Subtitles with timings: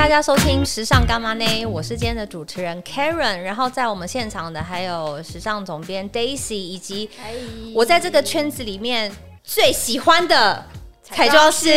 [0.00, 7.10] 大家收听《时尚干嘛呢》，我是今天的主持人 Karen，然后在我们现场的还有时尚总编 Daisy，以及
[7.74, 9.12] 我在这个圈子里面
[9.44, 10.64] 最喜欢的
[11.02, 11.68] 彩妆师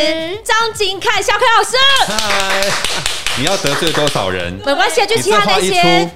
[0.41, 1.75] 张景凯小凯老师。
[2.13, 2.71] 嗨，
[3.37, 4.53] 你要得罪多少人？
[4.65, 6.09] 没关系，就其他那些，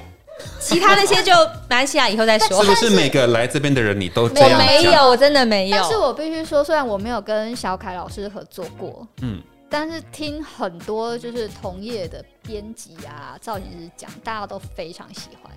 [0.62, 1.34] 其他那些就
[1.70, 2.64] 马来西亚，以后再说。
[2.64, 4.58] 是不是每个来这边的人你都这样？
[4.58, 5.78] 我没有，我真的没有。
[5.78, 9.44] 但是我必须说，虽然我没有跟小凯老师合作过，嗯。
[9.70, 15.52] 但是听很多就是同业的编辑啊、造型师讲，大家都非常喜欢。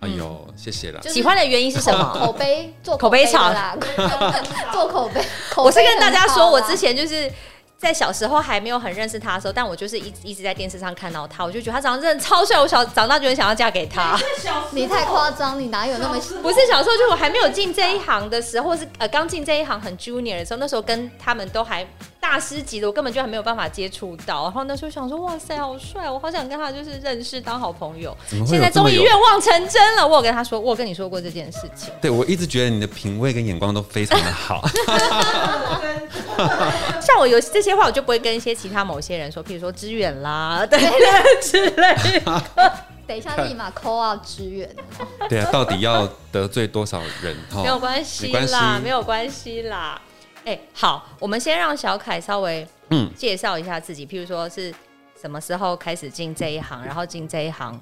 [0.00, 1.00] 哎呦，谢谢了。
[1.02, 2.14] 喜欢的原因是什么？
[2.18, 3.76] 口碑做口碑厂啦，
[4.72, 5.20] 做口碑。
[5.56, 7.30] 我是跟大家说，我之前就是。
[7.80, 12.60] 在小时候还没有很认识他的时候，但我就是一直一直在电视上看到他，我就觉得他长得真的超帅。
[12.60, 14.18] 我小长大就很想要嫁给他。
[14.72, 16.20] 你太夸张，你哪有那么？
[16.42, 21.82] 不是小时候，就我还没有进这一行的时候，是呃刚进这一行很 junior 的时候，那时候跟他们都还
[22.20, 24.44] 大师级的，我根本就还没有办法接触到。
[24.44, 28.16] 然后那时候想说，哇塞，好帅，我好想跟他就是认识当好朋友。
[28.46, 31.92] 现在终于愿望成真了，我有跟他说，我有跟你说过这件事情。
[32.00, 34.62] 对，我一直觉得你的品味跟眼光都非常的好。
[37.00, 40.78] 像我有这些话，我就不会跟一些其他某些人说，譬如说支援啦， 对
[41.40, 42.42] 之类的。
[43.06, 44.68] 等一下，立马 call out 支援。
[45.28, 47.36] 对啊，到底要得罪多少人？
[47.56, 50.00] 没有关系啦，没有关系啦。
[50.44, 54.74] 哎，好，我们先让小凯稍微嗯介绍一下自己，譬如说是
[55.20, 57.80] 什么时候开始进这一行，然后进这一行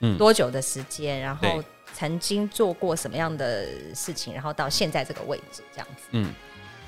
[0.00, 1.62] 嗯多久的时间，然后
[1.94, 6.08] 曾经做过什么样的事情，然后到现在这个位置这样子。
[6.12, 6.34] 嗯，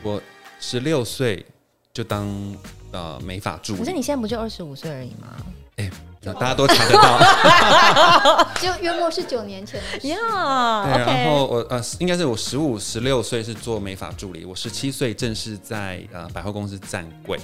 [0.03, 0.23] 我。
[0.65, 1.45] 十六岁
[1.93, 2.57] 就当
[2.93, 5.37] 呃美发助理，可是你现在不就二十五岁而已吗？
[5.75, 5.91] 哎、欸，
[6.35, 10.17] 大家都查得到， 就约莫是九年前的呀。
[10.17, 17.41] Yeah, 对，然后我呃应该是我十五、十六岁是做美发助理，我十七岁正式在呃百货公司站柜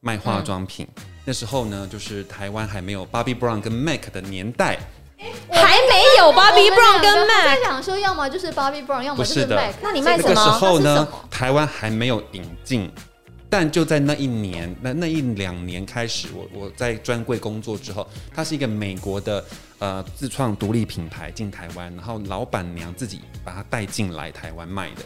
[0.00, 0.86] 卖化妆品。
[0.96, 4.78] 嗯、那时候呢，就是台湾还没有 Bobbi Brown 跟 Mac 的年代。
[5.50, 9.74] 还没有 Bobbi Brown 跟 Mac，想说要么就是 Bobbi Brown，要么就是 Mac。
[9.82, 10.32] 那你卖什么？
[10.32, 12.88] 那个时候呢，台湾还没有引进，
[13.50, 19.44] 但就在那一年，那那一两年开始，我我在专柜工作之后，它是一个美国的
[19.78, 25.02] 呃自创独立品牌进台湾，然后老板娘自己把它带进来台湾卖的。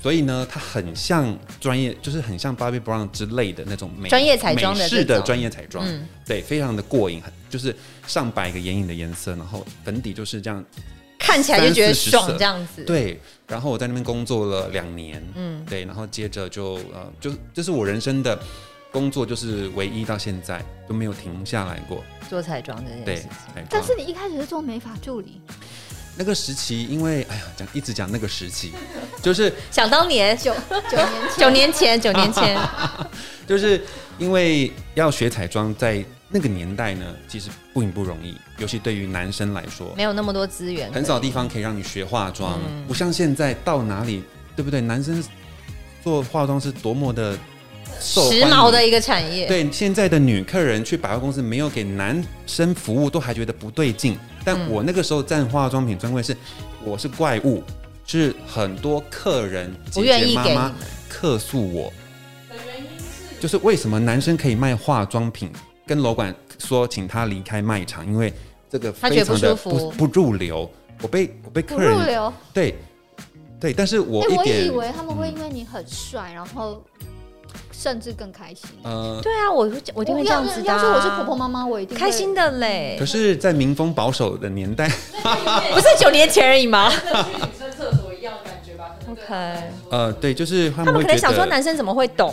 [0.00, 7.74] 所以呢，它很像专业，就是很像 Bobbi Brown 之类的那种美专业彩妆的美式的专业彩妆，嗯、对，非常的过瘾，很就是
[8.06, 10.64] 上百个眼影的颜色，然后粉底就是这样，
[11.22, 12.82] 看起来就觉得爽这样子。
[12.84, 18.38] 对，然后我在那边工作了两年，嗯，对，然后接着就呃，就这、就是我人生的
[18.90, 22.02] 工作，就是唯一到现在都没有停下来过。
[22.28, 23.30] 做彩妆这件事情。
[23.54, 25.40] 对，但是你一开始是做美发助理。
[26.14, 28.72] 那个时期，因为哎呀，讲一直讲那个时期，
[29.22, 30.36] 就是想当年。
[30.36, 30.54] 九
[30.90, 31.08] 九年
[31.38, 32.58] 九年前九年前，
[33.48, 33.82] 就是
[34.18, 44.22] 因为要学彩妆，在那个年代呢，其实并不容易，尤其对于男生来说，没有那么多资源，很少地方可以让你学化妆，嗯、不像现在到哪里，
[44.56, 44.80] 对不对？
[44.80, 45.22] 男生
[46.02, 47.38] 做化妆是多么的
[48.00, 49.46] 受时髦的一个产业。
[49.46, 54.18] 对，现在的女客人去百货公司，没有给男生服务，都还觉得不对劲。
[54.42, 56.36] 但我那个时候站化妆品专柜是，
[56.82, 57.62] 我是怪物，
[58.06, 60.72] 是很多客人姐姐妈妈
[61.08, 61.92] 客诉我。
[62.48, 65.52] 的原因是，就是为什么男生可以卖化妆品，
[65.92, 68.32] 跟楼管说请他离开卖场，因为
[68.70, 70.70] 这个非常的不不入流，
[71.02, 72.74] 我被我被客人入流，对
[73.60, 76.82] 对，但是我一点、欸、我以为他们会因为你很帅，然后。
[77.70, 78.70] 甚至更开心。
[78.84, 80.66] 呃，对啊，我我一定会这样子的。
[80.66, 82.96] 要是我是婆婆妈妈，我一定开心的嘞。
[82.96, 84.88] 可是，在民风保守的年代，
[85.74, 86.88] 不是九年前而已吗？
[86.88, 88.94] 女生厕所一样的感觉吧。
[89.10, 89.24] OK。
[89.90, 92.32] 呃，对，就是他们，他们可能想说男生怎么会懂？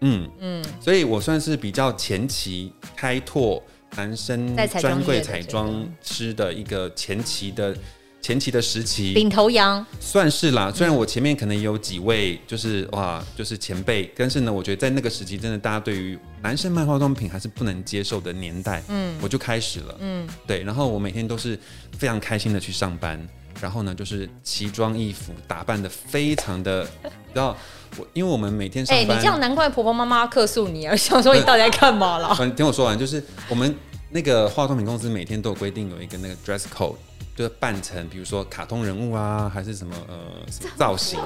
[0.00, 3.62] 嗯嗯，所以我算是比较前期开拓
[3.96, 7.76] 男生专柜彩妆师的一个前期的。
[8.22, 10.72] 前期的时期，领头羊算是啦。
[10.74, 20.64] 虽然我前面可能也有几位，就是哇，就是前辈，但是呢，我觉得在那个时期，真的大家对于男生卖化妆品还是不能接受的年代，嗯，我就开始了，嗯，对。
[20.64, 21.56] 然后我每天都是
[21.96, 23.24] 非常开心的去上班，
[23.60, 27.56] 然后呢，就是奇装异服，打扮的非常的， 你知道，
[27.98, 32.34] 我因为我们每天上班，哎、欸，你这样难怪婆婆妈妈客诉你啊， 想说你到底在干嘛了？
[32.40, 33.74] 嗯，听我说完，就是我们
[34.10, 36.96] 那个化妆品公司每天都有规定有一个那个 dress code。
[37.36, 40.16] 就是扮成，比如说卡通人物啊，还是什么呃
[40.50, 41.20] 什么造型，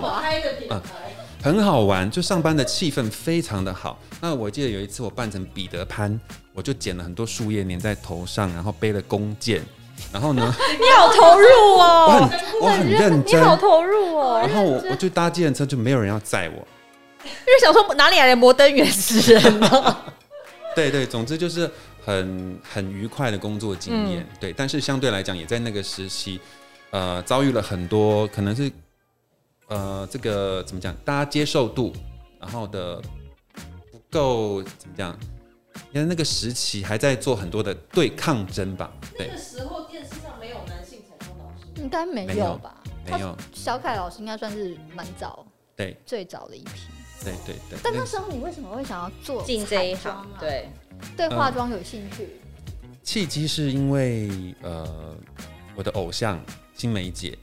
[0.69, 0.83] 嗯，
[1.41, 3.97] 很好玩，就上班的气氛非常的好。
[4.21, 6.21] 那我记得有一次我扮成彼得潘，
[6.53, 9.63] 我就捡了很多树叶粘在头上，然后背了弓箭，
[10.13, 11.47] 然后呢， 你好投入
[11.79, 14.41] 哦，我很我很认真，你好投入哦。
[14.43, 16.67] 然后我我就搭计程车，就没有人要载我，
[17.25, 19.97] 因为想说哪里来的摩登原始人呢？
[20.75, 21.69] 对对，总之就是
[22.05, 24.53] 很很愉快的工作经验，嗯、对。
[24.53, 26.41] 但是相对来讲，也在那个时期，
[26.91, 28.71] 呃，遭遇了很多可能是，
[29.69, 31.93] 呃，这个怎么讲，大家接受度，
[32.41, 33.03] 然后的
[33.91, 35.19] 不够怎么讲？
[35.93, 38.91] 因为那个时期还在做很多的对抗争吧。
[39.21, 42.83] 对，那个时候电视上没有男性彩妆老师，应该没有吧？
[43.05, 43.37] 没有。
[43.53, 45.45] 小凯老师应该算是蛮早，
[45.77, 46.71] 对，最早的一批。
[47.23, 47.79] 对对对。
[47.83, 50.27] 但那时候你为什么会想要做进这一行？
[50.39, 50.69] 对。
[51.17, 52.29] 对化妆有兴趣，
[52.83, 55.17] 呃、契机是因为呃，
[55.75, 56.39] 我的偶像
[56.75, 57.39] 金梅姐，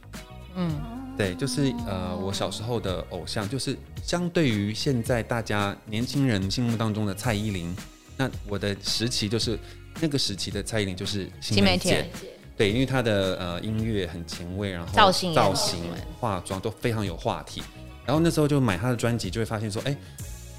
[0.53, 0.79] 嗯，
[1.17, 7.75] 对，就是呃，我小时候的偶像，就是相对于现在大家年轻人心目当中的蔡依林，
[8.15, 9.57] 那我的时期就是
[9.99, 12.09] 那个时期的蔡依林就是新梅姐，
[12.55, 15.79] 对，因为她的呃音乐很前卫，然后造型造型
[16.19, 17.61] 化妆都非常有话题，
[18.05, 19.97] 然后那时候就买她的专辑，就会发现说，哎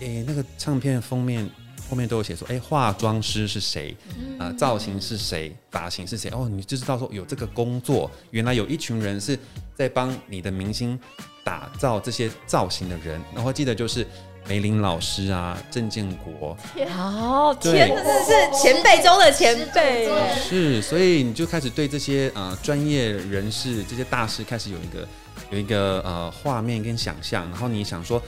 [0.00, 1.48] 哎，那个唱片封面。
[1.88, 3.96] 后面都有写说，哎、欸，化妆师是谁？
[4.38, 5.56] 啊、呃，造型是谁？
[5.70, 6.28] 发型是谁？
[6.34, 9.38] 哦，你就知道说有这个工作，原来有一群人是
[9.74, 11.00] 在帮你的明星
[11.42, 13.18] 打造这些造型的人。
[13.34, 14.06] 然后记得就是
[14.48, 16.56] 梅林老师啊，郑建国。
[16.96, 20.08] 哦，天，真的是前辈中的前辈。
[20.42, 25.08] 是，所以你就开始对这些呃专业人士、这些大师开始有一个
[25.50, 27.44] 有一个呃画面跟想象。
[27.50, 28.20] 然后你想说，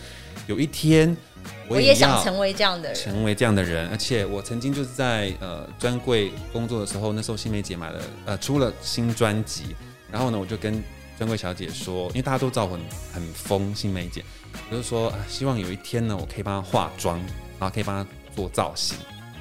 [0.47, 1.17] 有一天。
[1.69, 9.75] 我也想成为这样的人，成为这样的人，而且我曾经就是在呃专柜工作的时候，那时候新梅姐买了呃出了新专辑，
[10.13, 10.83] 然后呢，我就跟
[11.17, 12.81] 专柜小姐说，因为大家都知道我很
[13.15, 14.23] 很疯新梅姐，
[14.70, 17.19] 就是说希望有一天呢，我可以帮他化妆，
[17.58, 18.97] 然后可以帮他做造型，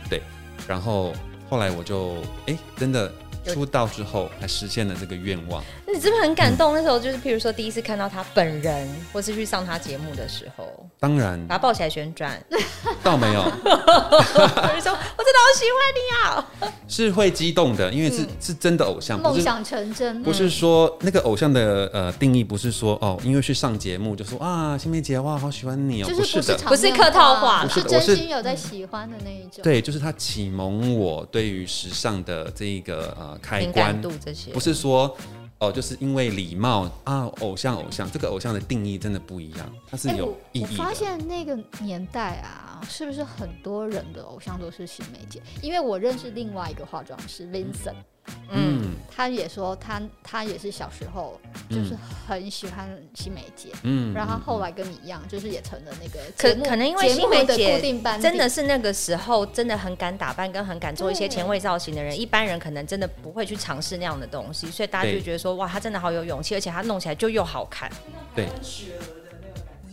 [0.09, 0.21] 对，
[0.67, 1.13] 然后
[1.49, 2.15] 后来我就
[2.47, 3.11] 哎、真的。
[3.45, 5.63] 出道之后，还实现了这个愿望。
[5.85, 6.73] 那你是不是很感动？
[6.73, 12.39] 那时候就是，譬如说第一次看到他本人，或是去上他节目的时候，当然把他抱起来旋转，
[13.03, 13.41] 倒没有。
[13.41, 16.71] 我就说，我真的好喜欢你啊！
[16.87, 20.21] 是会激动的，因为是是真的偶像，梦想成真。
[20.21, 29.63] 不是说那个偶像的呃定义，不是说哦，因为去上节目就说啊，新梅姐哇，好喜欢你哦，不是的，不是客套话，是真心有在喜欢的那一种。
[29.63, 33.38] 对，就是他启蒙我对于时尚的这一个呃。
[33.39, 33.99] 开关
[34.53, 35.15] 不是说
[35.59, 40.69] 哦，就是因为礼貌啊，偶像偶像，这个偶像的定义真的不一样，它是有意义的。
[40.69, 45.41] 欸，我发现那个年代啊，是不是很多人的偶像都是新梅姐？
[45.61, 47.95] 因为我认识另外一个化妆师 Vincent。
[48.51, 51.97] 嗯，他也说他他也是小时候就是
[52.27, 57.81] 很喜欢新梅姐，嗯，然后他后来跟你一样，就是也成了那个可可能因为新梅姐
[58.21, 67.91] 真的是那个时候真的很敢打扮跟很敢做一些前卫造型的人，一般人可能真的不会去尝试那样的东西，所以大家就觉得说哇，他真的好有勇气，而且他弄起来就又好看。
[68.35, 68.47] 对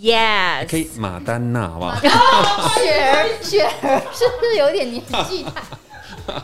[0.00, 1.96] ，Yes，可以马丹娜好不好？
[2.78, 6.43] 雪儿，雪儿是不是有点年纪大？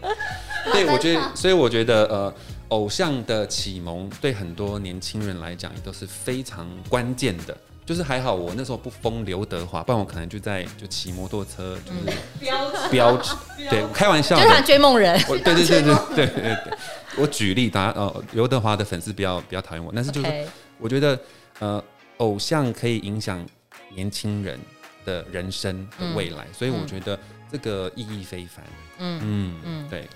[0.72, 2.34] 对，我觉得，所以我觉得，呃，
[2.68, 7.56] 偶像的启蒙对很多年轻人来讲也都是非常关键的。
[7.86, 13.20] 就是还好我那时候不封刘德华，不然我可能就在就骑摩托车，就是 飙飙，
[13.68, 15.20] 对，开玩笑，就是他追梦人。
[15.26, 16.56] 对对对对对对对，
[17.16, 20.46] 我举例，大家呃，刘德华的粉丝比较比较讨厌我，但是就是
[20.78, 21.18] 我觉得，
[21.58, 21.82] 呃，
[22.20, 23.44] 偶像可以影响
[23.94, 24.58] 年轻人
[25.04, 27.18] 的人生的未来，所以我觉得
[27.50, 28.64] 这个意义非凡。
[28.98, 30.08] 嗯嗯嗯，对。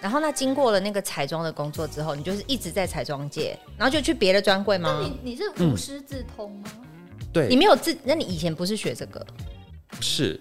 [0.00, 5.00] 然后那经过了那个彩妆的工作之后，你就是一直在彩妆界，然后就去别的专柜吗？
[5.00, 6.70] 你你是无师自通吗？
[6.74, 9.24] 嗯、对，你没有自，那你以前不是学这个？
[10.00, 10.40] 是，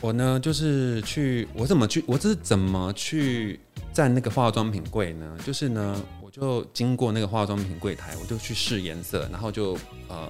[0.00, 2.04] 我呢就是去，我怎么去？
[2.06, 3.58] 我这是怎么去
[3.92, 5.36] 站那个化妆品柜呢？
[5.44, 10.28] 就是呢，我就经过那个化妆品柜台，我就去试颜色，然后就呃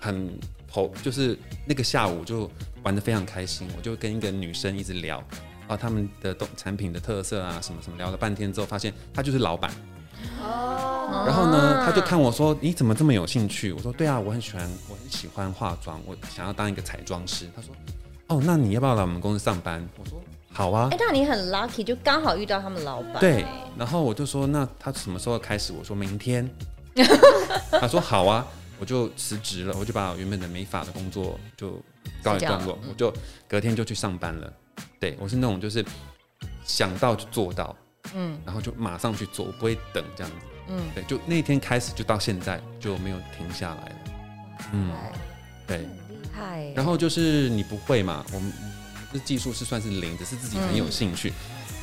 [0.00, 0.32] 很
[0.66, 2.50] 投，就是那个下午就
[2.82, 5.22] 玩得非常开心，我就跟一个女生一直聊。
[5.68, 9.70] 啊，他们的东产品的特色啊，什么什么，聊了半天之后，发现他就是老板。
[10.40, 11.24] 哦。
[11.26, 17.74] 然后呢，他就看我说：“你怎么这么有兴趣？”我说：“对啊，我很喜欢，我很喜欢化妆，我想要当一个彩妆师。”他说
[18.28, 20.18] ：“哦，那你要不要来我们公司上班？”我说
[20.56, 23.20] ：“好啊。”哎，那你很 lucky，就刚好遇到他们老板。
[23.20, 23.44] 对。
[23.76, 26.48] 然后我就说：“那他什么时候开始？”我说：“明天。
[27.70, 28.46] ”他说：“好啊。”
[28.78, 31.82] 我就辞职了，我就把我原本的美发的工作就
[32.22, 33.10] 告一段落，我就
[33.48, 34.52] 隔天就去上班了。
[35.00, 35.82] 对，我是那种就是
[36.62, 37.74] 想到就做到，
[38.14, 43.96] 嗯，然后就马上去做，我不会等这样子，嗯，对，就那天开始就到现在就没有停下来了，
[44.74, 44.92] 嗯，
[45.66, 46.70] 对，厉害。
[46.76, 48.38] 然后就是你不会嘛，我
[49.18, 51.32] 技术是算是零，只是自己很有兴趣，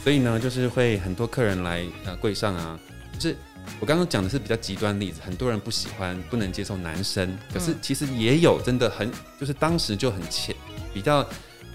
[0.03, 2.79] 所以呢，就是会很多客人来呃柜上啊，
[3.19, 3.37] 就是
[3.79, 10.55] 我刚刚讲的是比较极端例子，很多人不喜欢不能接受男生，可是其实也有真的很就是当时就很前
[10.93, 11.27] 比较。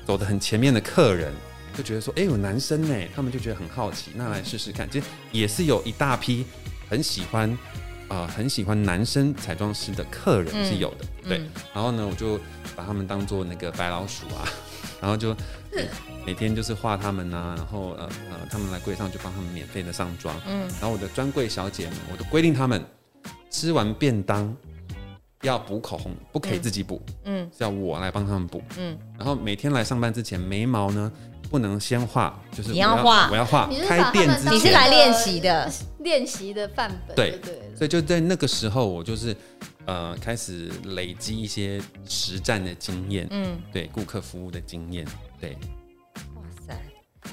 [0.06, 1.30] 走的很前面的客人，
[1.76, 4.88] 就觉得说，哎、欸，有男生呢，他们就觉得很好奇，那来试试看。
[4.90, 6.46] 其实也是有一大批
[6.88, 7.50] 很喜欢
[8.08, 11.42] 啊、呃，很喜欢男生彩妆师的客人是有的，嗯、对。
[11.74, 12.40] 然后呢，我就
[12.74, 14.48] 把他们当做那个白老鼠啊，
[15.00, 15.34] 然后就
[15.72, 15.88] 每，
[16.26, 20.60] 每天就是画他们啊，然后呃呃，他们来柜上就帮他们免费的上妆，嗯。
[20.80, 22.84] 然后我的专柜小姐们，我都规定他们
[23.50, 24.54] 吃完便当。
[25.42, 31.12] 要补口红，不可以自己补，嗯，是要我来帮他们补，嗯，然后每天来上班之前，眉毛呢
[31.48, 37.38] 不能先画，就是你要画，我要画，开店之前，你是来练习的，练习的范本，对。
[37.40, 39.32] 对，所以就在那个时候，我就是
[39.88, 45.04] 呃开始累积一些实战的经验，嗯，对，顾客服务的经验，
[45.40, 45.56] 对，
[46.36, 46.80] 哇塞，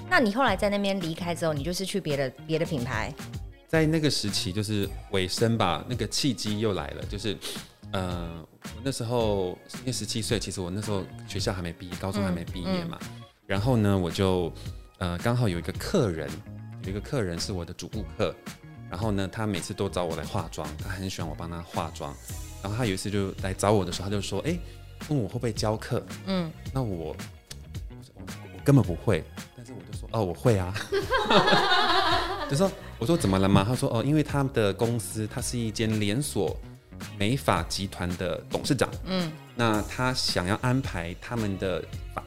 [0.09, 3.13] 那你后来在那边离开之后，你就是去别的别的品牌，
[3.67, 7.37] 在那个时期就是尾声吧，那个契机又来了，就是。
[7.91, 12.97] 呃，我那时候因为十七岁，其实我那时候学校还没毕业，高中还没毕业嘛。
[13.03, 14.51] 嗯嗯、然后呢，我就
[14.97, 16.29] 呃刚好有一个客人，
[16.83, 18.35] 有一个客人是我的主顾客。
[18.89, 22.13] 然后呢，他每次都找我来化妆，他很喜欢我帮他化妆。
[22.65, 24.57] 然后他有一次就来找我的时候，他就说：“哎，
[25.07, 27.15] 问我会不会教课？”嗯，那我我，
[28.25, 29.23] 我根本不会，
[29.55, 30.73] 但是我就说：“哦，我会啊。”
[32.49, 33.63] 就说我说怎么了吗？
[33.67, 36.57] 他说：“哦，因为他的公司，它是一间连锁。”
[37.19, 41.83] 美发集团的董事长，嗯，那他想要安排他们的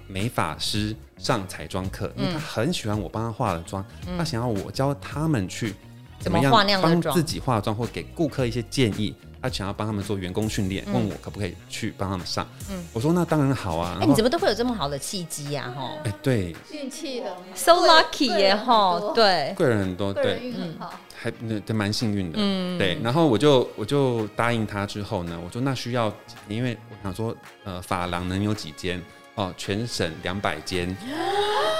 [0.06, 5.74] 美发师上彩妆课，因为他很喜欢我帮他化的妆，嗯、他想要我教他们去
[6.20, 6.52] 怎么样
[6.82, 9.14] 帮自己化妆，或给顾客一些建议。
[9.40, 12.46] 他想要帮他们做员工训练，问我可不可以去帮他们上。
[12.70, 13.98] 嗯，我说那当然好啊。
[14.00, 15.72] 哎，你怎么都会有这么好的契机呀？
[15.76, 20.76] 哈，哎，对，运气很，so lucky 耶，哈，对，贵人很多，对，嗯，
[21.20, 21.32] 还
[21.66, 22.98] 那蛮幸运的，嗯，对。
[23.02, 26.12] 然后我就我就答应他之后呢，我说那需要，
[26.48, 29.02] 因为我想说，呃，发廊能有几间？
[29.34, 30.96] 哦，全省两百间。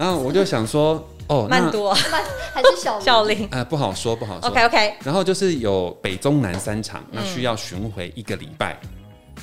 [0.00, 1.06] 然后我就想说。
[1.28, 3.46] 哦，蛮多，还是小小林？
[3.52, 4.50] 呃，不好说，不好说。
[4.50, 4.94] OK OK。
[5.04, 8.76] 然后就是有北中南三场，那需要巡回一个礼拜。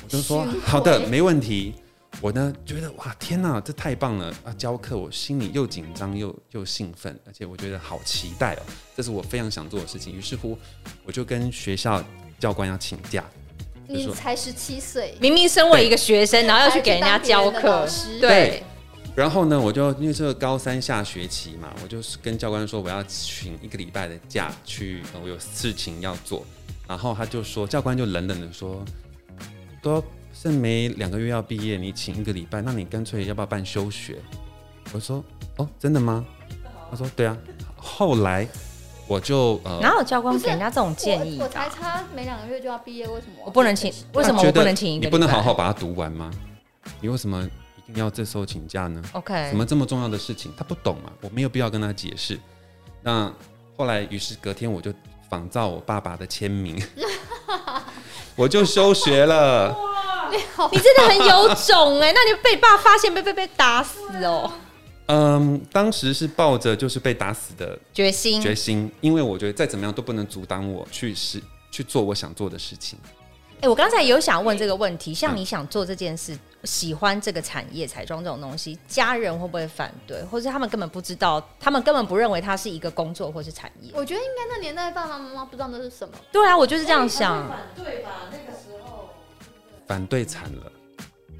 [0.04, 1.72] 我就说好的，没问题。
[2.20, 4.52] 我呢觉得哇，天哪，这太棒了啊！
[4.58, 8.58] 教课我心里又紧张又又兴奋，而且我觉得好期待哦，
[8.94, 10.14] 这是我非常想做的事情。
[10.14, 10.58] 于是乎，
[11.06, 12.04] 我就跟学校
[12.38, 13.24] 教官要请假。
[13.86, 17.88] 你才十七岁，明明身为一个学生，然后要去给人家教课，
[18.20, 18.62] 对。
[19.16, 26.44] 然后呢，我就因为这个高三下学期嘛，我就是跟教官说我要请一个礼拜的假去，我有事情要做。
[26.86, 28.84] 然后他就说，教官就冷冷的说，
[29.82, 34.16] 都剩没两个月要毕业，你请一个礼拜，那你干脆要不要办休学？
[34.92, 35.22] 我说
[35.56, 36.24] 哦，真的吗？
[36.90, 37.36] 他说对啊。
[37.76, 38.46] 后来
[39.08, 41.38] 我就呃，哪有教官给人家这种建议？
[41.40, 43.92] 我才差没两个月就要毕业，为什么我不能请？
[44.14, 45.06] 为什么我不能请一个？
[45.06, 46.30] 你不能好好把它读完吗？
[47.00, 47.48] 你为什么？
[47.94, 51.10] 要这时候请假呢？OK，什么这么重要的事情，他不懂嘛？
[51.20, 52.38] 我没有必要跟他解释。
[53.02, 53.32] 那
[53.76, 54.92] 后来，于是隔天我就
[55.30, 56.80] 仿照我爸爸的签名，
[58.36, 59.72] 我就休学了。
[59.72, 60.30] 哇，
[60.70, 62.12] 你真的很有种哎！
[62.12, 64.52] 那你被爸发现，被被被打死哦。
[65.06, 72.98] 嗯，当时是抱着就是被打死的决心，决心，因为我觉得再怎么样都不能阻挡我去试去做我想做的事情。
[73.58, 83.90] 哎、欸，我刚才有想问这个问题，像你想做这件事，嗯、喜欢这个产业彩妆这种东西，家人会不会反对，或者他们根本不知道，他们根本不认为它是一个工作或是产业？
[83.94, 86.14] 我觉得应该那年代爸爸妈妈不知道那是什么。
[86.30, 87.48] 对啊，我就是这样想。
[87.48, 88.10] 反对吧？
[88.30, 89.08] 那个时候
[89.88, 90.72] 反对惨了，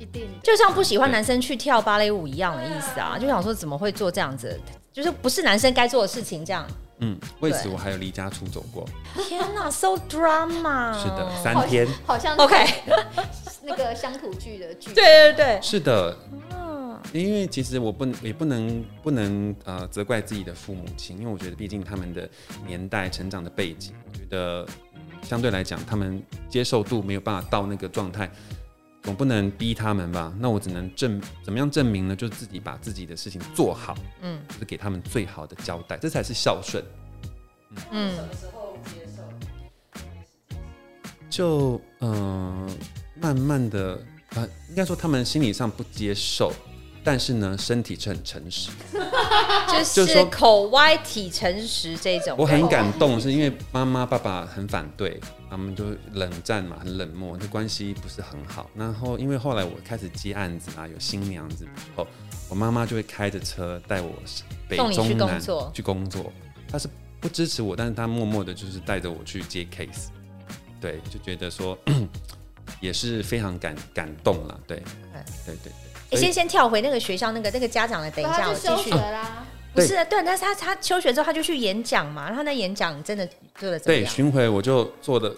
[0.00, 4.60] 一定就像不喜欢男生去跳芭蕾舞一样的意思啊，就想说怎么会做这样子，
[4.92, 6.66] 就是不是男生该做的事情这样。
[7.00, 8.86] 嗯，为此我还有离家出走过。
[9.28, 10.92] 天哪，so drama！
[11.00, 12.66] 是的，三天，好像 OK。
[13.62, 16.16] 那个乡土剧的剧，对对对，是的。
[17.12, 22.28] 因为其实我不也不能不能呃责怪自己的父母亲，因为我觉得毕竟他们的
[22.66, 24.66] 年代、成长的背景，我觉得
[25.22, 28.30] 相对来讲，他们接受度没有办法到那个状态。
[29.08, 30.30] 总不能逼他们吧？
[30.38, 32.14] 那我只能证怎么样证明呢？
[32.14, 36.84] 就是自己把自己的事情做好，嗯，就是给他们最好的交代，这才是孝顺。
[37.90, 40.04] 嗯，什么时候接受？
[41.30, 42.70] 就嗯、呃，
[43.18, 43.94] 慢慢的
[44.34, 46.52] 啊、呃，应该说他们心理上不接受。
[47.02, 48.68] 但是呢，身体是很诚实，
[49.72, 52.36] 就是说口歪体诚实这种。
[52.36, 55.18] 我很感动，是因为妈妈爸爸很反对，
[55.50, 58.70] 他们就冷战嘛，很冷漠，就关系不是很好。
[58.74, 62.06] 然后因为后来我开始接案子啊，有新娘子之后，
[62.48, 64.12] 我妈妈就会开着车带我
[64.68, 65.40] 北中南
[65.72, 66.32] 去工作。
[66.70, 66.88] 她是
[67.20, 70.08] 不支持我，但是她默默的就是带着我去接 case。
[70.80, 71.76] 对，就觉得说
[72.80, 74.60] 也是非常感感动了。
[74.66, 74.76] 对，
[75.44, 75.72] 对对对。
[76.10, 79.44] 你先先跳回那个学校，那个那个家长的，等一下我继续啦。
[79.74, 84.04] 不是，对，但是他他休学之后他就去演讲嘛，然后那演讲真的做的怎么样？
[84.04, 85.32] 对，巡回我就做的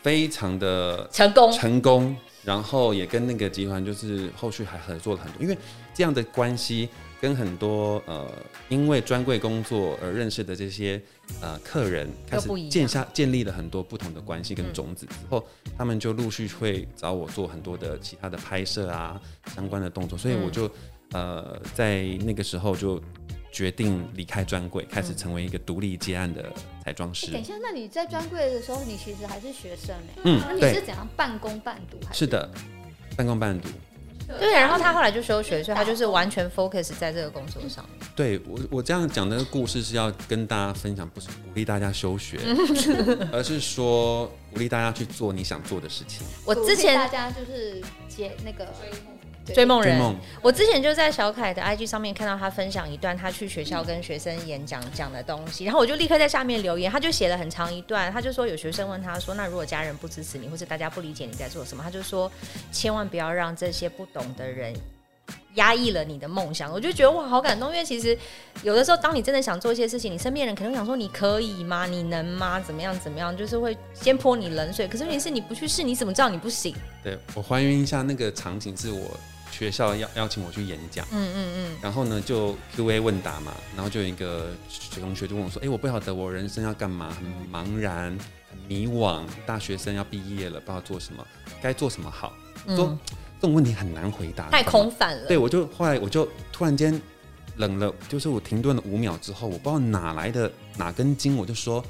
[0.00, 5.58] 非常的成功成功，然后也跟那个集团就是后续还合作了很多，因为
[5.92, 6.88] 这样的关系
[7.20, 8.26] 跟很多呃
[8.68, 11.00] 因为专柜工作而认识的这些
[11.42, 15.44] 呃客人开始建下建立了很多不同的关系跟种子之后，
[15.76, 19.20] 他们就陆续会找我做很多的其他的拍摄啊
[19.54, 20.70] 相关的动作，所以我就
[21.12, 22.98] 呃在那个时候就。
[23.54, 26.52] 决定离开专柜，开始成为一个独立接案的
[26.84, 27.30] 彩妆师。
[27.30, 30.22] 等一下，那你在专柜的时候，你其实还是学生哎。
[30.24, 31.96] 嗯，那你是怎样半工半读？
[32.12, 32.50] 是的，
[33.16, 33.68] 半工半读。
[34.26, 37.88] 对，然后他后来就休学，所以他就是完全 focus 在这个工作上。
[38.16, 42.40] 对我，我这样讲的故事是要跟大家分享，不是鼓励大家休学，
[43.30, 46.26] 而是说鼓励大家去做你想做的事情。
[46.44, 48.66] 我之前大家就是接那个。
[49.52, 62.30] 追梦人，我之前就在小凯的 IG 上面看到他分享一段他去学校跟学生演讲讲的东西，然后我就立刻在下面留言，他就写了很长一段，他就说有学生问他说，那如果家人不支持你，或者大家不理解你在做什么，他就说
[62.72, 64.72] 千万不要让这些不懂的人
[65.54, 66.72] 压抑了你的梦想。
[66.72, 68.16] 我就觉得哇，好感动，因为其实
[68.62, 71.86] 有的时候当你真的想做一些事情，你身边人可能想说你可以吗？
[71.86, 72.58] 你能吗？
[72.60, 73.36] 怎么样怎么样？
[73.36, 74.88] 就是会先泼你冷水。
[74.88, 76.74] 可是问题是你不去试，你怎么知道你不行？
[77.02, 79.18] 对，我还原一下那个场景是我。
[79.50, 84.48] 学校邀邀请我去演讲，嗯嗯嗯，然后呢就 Q&A 问答嘛，然后就有一个
[85.00, 88.18] 同学就问我说：“哎，我不晓得我人生要干嘛，很茫然，
[88.50, 91.24] 很迷惘，大学生要毕业了，不知道做什么，
[91.62, 92.32] 该做什么好。
[92.66, 92.98] 嗯”说
[93.40, 95.26] 这种问题很难回答，太空泛了。
[95.28, 97.00] 对，我就后来我就突然间
[97.56, 101.84] 冷了，就是我停顿了五秒之后，我不知道哪来的哪根筋，我就说：“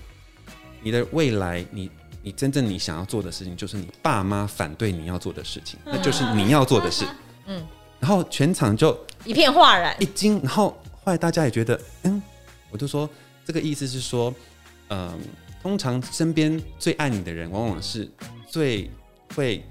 [0.82, 1.90] 你的未来，你
[2.22, 7.06] 你真正你想要做的事情，就是你爸妈反对你要做的事情，那就是你要做的事。”
[7.46, 7.66] 嗯，
[8.00, 10.40] 然后全场就一片哗然，一惊。
[10.42, 10.70] 然后
[11.04, 12.22] 后来大家也觉得，嗯，
[12.70, 13.08] 我就说
[13.44, 14.34] 这个意思是说，
[14.88, 15.18] 嗯、呃，
[15.62, 18.10] 通常身边最爱你的人，往往是
[18.48, 18.90] 最
[19.34, 19.64] 会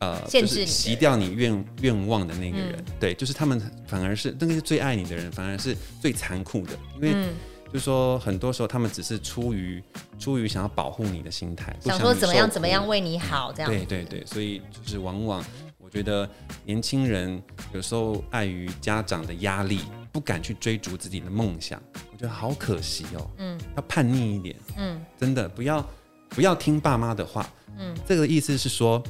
[0.00, 2.74] 呃，就是洗掉你愿愿望的那个人。
[2.76, 7.34] 嗯、对，就是他们反而是那个是最爱你的人，反而是最残酷的，因为、嗯、
[7.72, 9.82] 就是说很多时候他们只是出于
[10.18, 13.70] 出于想要保护你的心态，想说怎么样怎么样为你好这样。
[13.70, 15.44] 对对对，所以就是往往。
[15.88, 16.28] 我觉得
[16.66, 19.80] 年轻人有时候碍于家长的压力，
[20.12, 23.30] 不敢去追逐自己的梦想，我觉得好可惜哦。
[23.38, 24.54] 嗯，要叛逆一点。
[24.76, 25.84] 嗯，真的不要
[26.28, 27.48] 不要听爸妈的话。
[27.78, 29.02] 嗯，这个意思是说，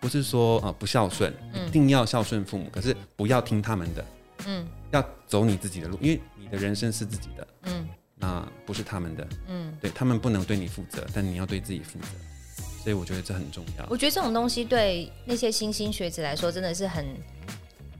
[0.00, 1.30] 不是说啊不孝顺，
[1.66, 4.04] 一定要孝顺父母，可是不要听他们的。
[4.46, 7.46] 嗯，要走你自己的路，因为你的人生是自己的。
[7.64, 9.28] 嗯，那不是他们的。
[9.48, 12.06] 嗯，对，他们不能对你负责，但你要对自己负责。
[12.82, 13.86] 所以我觉得这很重要。
[13.88, 17.06] 我觉得这种东西对那些新兴学子来说真的是很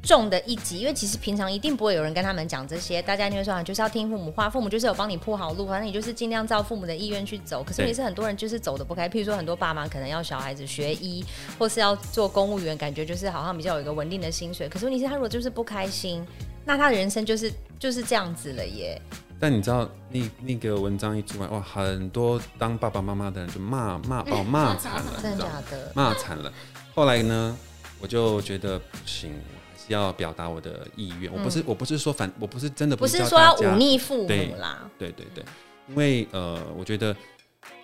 [0.02, 3.00] 重的一击，因为其实平常一定不会有人跟他们讲这些。
[3.00, 7.62] 大家就会说啊，就是要听父母话，父母就是有帮你铺好路，反正你就是尽量照父母的意愿去走。
[7.62, 11.24] 可是也是很多人就是走的不开，譬如说很多爸妈可能要小孩子学医，
[11.56, 14.68] 或是要做公务员，感觉就是好像比较有一个稳定的薪水。
[14.68, 16.26] 可是问题是，他如果就是不开心，
[16.64, 19.00] 那他的人生就是就是这样子了耶。
[19.42, 25.90] 但你知道，那那个文章一出来，哇，很多当爸爸妈妈的人就骂骂把我骂 惨了，真的假的？
[25.96, 26.52] 骂惨了。
[26.94, 27.58] 后来呢，
[27.98, 29.32] 我就觉得不行，
[29.72, 31.28] 还是要表达我的意愿。
[31.32, 34.88] 嗯、我不是，我不是说反，我不是真的不是，说要忤逆父母啦。
[34.96, 35.44] 对对对对，
[35.88, 37.16] 因为呃，我觉得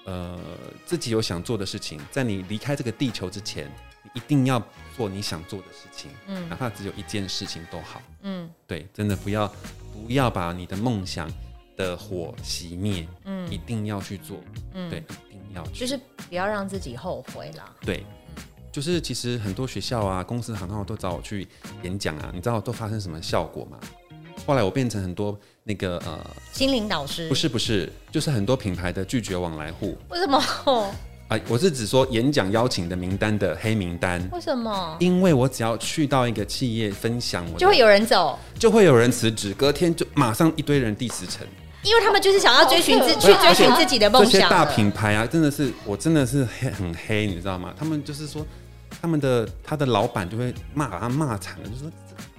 [0.05, 0.39] 呃，
[0.87, 3.69] 自己有想做的事情，在你离开这个地球之前，
[4.05, 4.63] 你一定要
[4.97, 9.53] 做你想做的事情，嗯，哪怕只有一件事情都好，嗯，对，真的不要
[9.93, 11.29] 不要把你的梦想。
[11.79, 14.39] 的火熄灭，嗯，一定要去做，
[14.75, 14.99] 嗯，对，
[15.31, 17.73] 一定要去，就是不要让自己后悔啦。
[17.81, 18.05] 对，
[18.73, 21.47] 就是其实很多学校啊、公司行号都找我去
[21.85, 23.79] 演讲啊，你知道都发生什么效果吗？
[24.45, 26.19] 后来我变成很多那个呃，
[26.53, 29.97] 心灵导师，不是不是，就是很多品牌的拒绝往来户。
[30.09, 30.39] 为什么？
[31.29, 34.27] 啊， 我是指说演讲邀请的名单的黑名单。
[34.33, 34.97] 为什么？
[34.99, 41.47] 因为我只要去到一个企业分享我，就会有人走，就会有人辞职，隔天就马上一堆人递辞呈。
[41.83, 44.33] 因为他们就是想要追寻自去追寻自己的梦想。
[44.33, 47.73] 这些大品牌啊，真的是我真的是黑很黑，你知道吗？
[47.79, 48.45] 他们就是说，
[49.01, 51.91] 他们的他的老板就会骂把他骂惨了，就说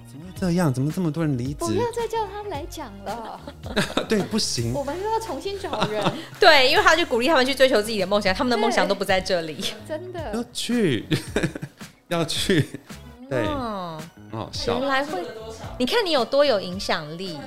[0.06, 0.72] 怎么会这样？
[0.72, 1.64] 怎么这么多人离职？
[1.64, 3.40] 不要再叫他们来讲了。
[4.08, 6.04] 对，不行，我们又要重新找人。
[6.38, 9.64] 对，因为他就鼓励他们去追求自己的梦想，他们的梦想都不在这里。
[9.88, 11.06] 真的要去，
[12.08, 12.68] 要去。
[13.28, 13.98] 对，哦，
[14.30, 14.78] 很好笑。
[14.80, 15.24] 原来会，
[15.78, 17.38] 你看你有多有影响力。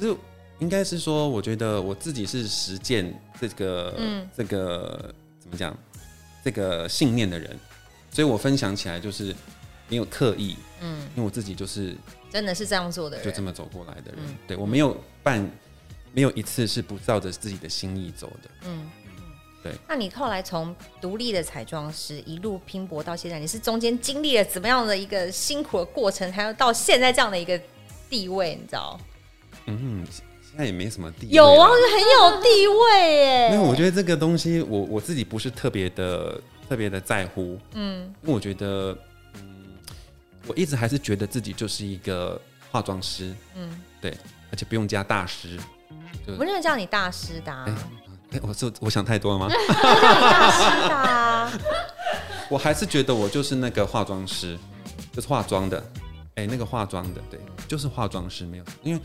[0.00, 0.16] 就是。
[0.62, 5.76] 应该是说，我觉得我自己是实践这个、嗯、这个怎么讲，
[6.44, 7.58] 这个信念的人，
[8.12, 9.34] 所以我分享起来就是
[9.88, 11.96] 没有刻意，嗯，因为我自己就是
[12.30, 14.20] 真的是这样做的人，就这么走过来的人。
[14.24, 15.50] 嗯、对我没有办，
[16.12, 18.50] 没有一次是不照着自己的心意走的。
[18.66, 18.88] 嗯，
[19.64, 19.72] 对。
[19.88, 27.60] 那你后来从独立的彩妆师一路拼搏到现在，你是中间经历了怎么样的一个辛苦的过程，还有到现在这样的一个
[28.08, 28.54] 地位？
[28.54, 29.00] 你知道？
[29.66, 30.06] 嗯，
[30.52, 31.32] 现在也没什么地位。
[31.32, 33.50] 有啊，很有地位耶。
[33.52, 36.40] 因为我觉得这个东西，我我自己不是特别的。
[36.68, 38.96] 特别的在乎，嗯，因为我觉得，
[39.34, 39.74] 嗯，
[40.46, 44.16] 我一直还是觉得自己就是一个化妆师，嗯，对，
[44.50, 45.58] 而且不用加大师，
[46.26, 47.52] 我不能叫你大师的，
[48.30, 49.50] 哎，我是我想太多了吗？
[49.50, 51.60] 叫你大师的，
[52.48, 54.58] 我还是觉得我就是那个化妆师，
[55.12, 55.84] 就是化妆的，
[56.36, 57.38] 哎，那个化妆的，对，
[57.68, 59.02] 就是化妆师，没有，因为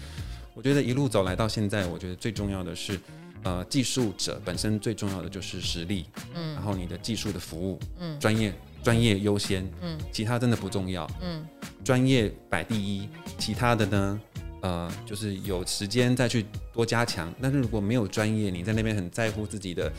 [0.57, 2.99] 我觉得一路走来到现在，我觉得最重要的是。
[3.43, 11.45] 呃，技术者本身最重要的就是实力，嗯，然后你的技术的服务，嗯，专业专业优先，嗯，其他真的不重要，嗯，
[11.83, 14.21] 专业摆第一，其他的呢，
[14.61, 17.31] 呃，就是有时间再去多加强。
[17.39, 19.93] 但是如果没有专业，你在那边很在乎自己的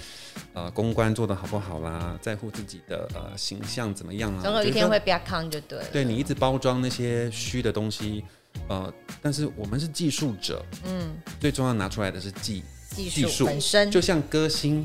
[0.52, 5.78] 呃公关做的好不好啦，在乎自己的呃形象怎么样啊，总有一天会变康就对。
[5.92, 8.24] 对，你一直包装那些虚的东西，
[8.68, 12.62] 呃，但是我们是技术者，嗯，最重要拿出来的是技。
[12.90, 14.84] 技术本身就像歌星，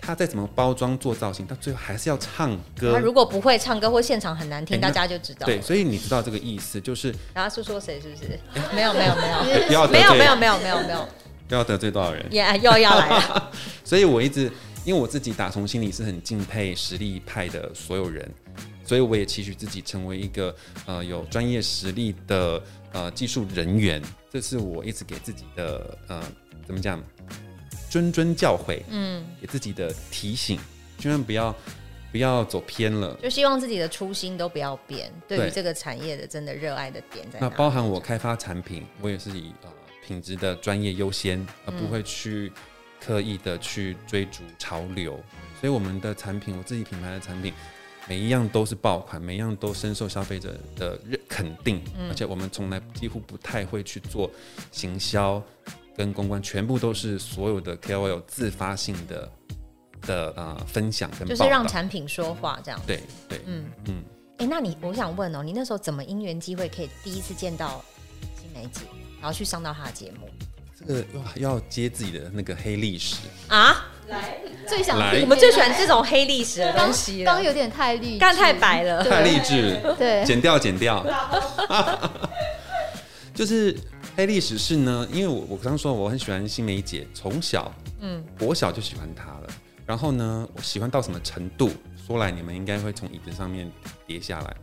[0.00, 2.92] 他再怎么包装做造型，他最后还是要唱歌。
[2.94, 5.46] 他如果不会唱歌或现场很难听，欸、大家就知道。
[5.46, 8.24] 对，所以你知道这个意思，就是然后说说谁是不是？
[8.54, 11.08] 欸、没有没有没有，不要没有没有没有没有没有，
[11.46, 12.26] 不要得罪多少人？
[12.28, 13.52] 也、yeah, 又要来了。
[13.84, 14.50] 所以我一直
[14.84, 18.28] 因为我自己打从心里是很敬佩实力派的所有人，
[18.84, 20.52] 所以我也期许自己成为一个
[20.86, 22.60] 呃有专业实力的
[22.92, 24.02] 呃技术人员。
[24.30, 26.22] 这是我一直给自己的呃。
[26.66, 27.02] 怎么讲？
[27.90, 30.60] 谆谆教诲，嗯，给自己的提醒，
[30.98, 31.56] 千万不要
[32.12, 33.18] 不要走偏了。
[33.22, 35.10] 就希望自己的初心都不要变。
[35.26, 37.48] 对于这个产业的真的热爱的点在哪？
[37.48, 39.70] 那包含我开发产品，我也是以呃
[40.06, 42.52] 品质的专业优先，而不会去
[43.00, 45.18] 刻意的去追逐潮流。
[45.32, 47.54] 嗯，所以我们的产品，我自己品牌的产品，
[48.08, 51.82] 每一样都是爆款，每一样都深受消费者的认肯定。
[51.98, 54.30] 嗯，而且我们从来几乎不太会去做
[54.72, 55.42] 行销。
[55.96, 59.28] 跟公关全部都是所有的 KOL 自发性的
[60.02, 62.80] 的呃分享跟就是让产品说话这样。
[62.86, 64.04] 对对，嗯嗯。
[64.38, 67.84] 哎、欸，那你我想问哦，你那时候怎么因缘机会可以第一次见到
[68.40, 68.82] 新梅姐，
[69.20, 70.30] 然后去上到她的节目？
[70.78, 71.04] 这个
[71.36, 73.16] 要要接自己的那个黑历史
[73.48, 73.88] 啊！
[74.06, 77.24] 来，最想来，我们最喜欢这种黑历史的东西。
[77.24, 79.80] 刚有点太励，刚太白了，太励志。
[79.98, 81.04] 对，剪掉剪掉。
[83.34, 83.76] 就是。
[84.16, 89.46] 黑历史是呢，因为我我刚刚说我很喜欢新梅姐，从小嗯，我小就喜欢她了。
[89.86, 91.70] 然后呢，我喜欢到什么程度？
[92.04, 93.70] 说来你们应该会从椅子上面
[94.08, 94.56] 跌下来。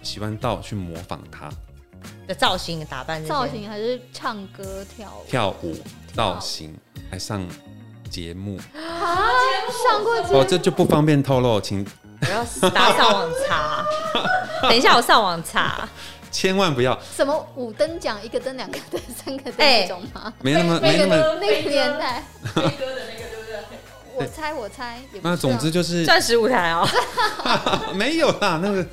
[0.00, 1.50] 喜欢到去模仿她
[2.28, 5.76] 的造型、打扮、造型还是唱歌、跳舞、跳舞、
[6.14, 6.72] 造型，
[7.10, 7.44] 还上
[8.10, 9.30] 节目啊？
[9.84, 10.40] 上过节目？
[10.40, 11.86] 哦，这就不方便透露，请
[12.20, 13.84] 我要打上网查。
[14.68, 15.88] 等一下，我上网查。
[16.32, 20.32] 千万不要什么五等奖，一个灯、两个灯、三个灯那种吗？
[20.40, 22.22] 没那么没那么那个年代。
[22.44, 23.56] 飞哥的那个对不对？
[24.14, 25.00] 我猜我猜。
[25.22, 26.88] 那总之就是钻石舞台哦。
[27.94, 28.86] 没有啦，那个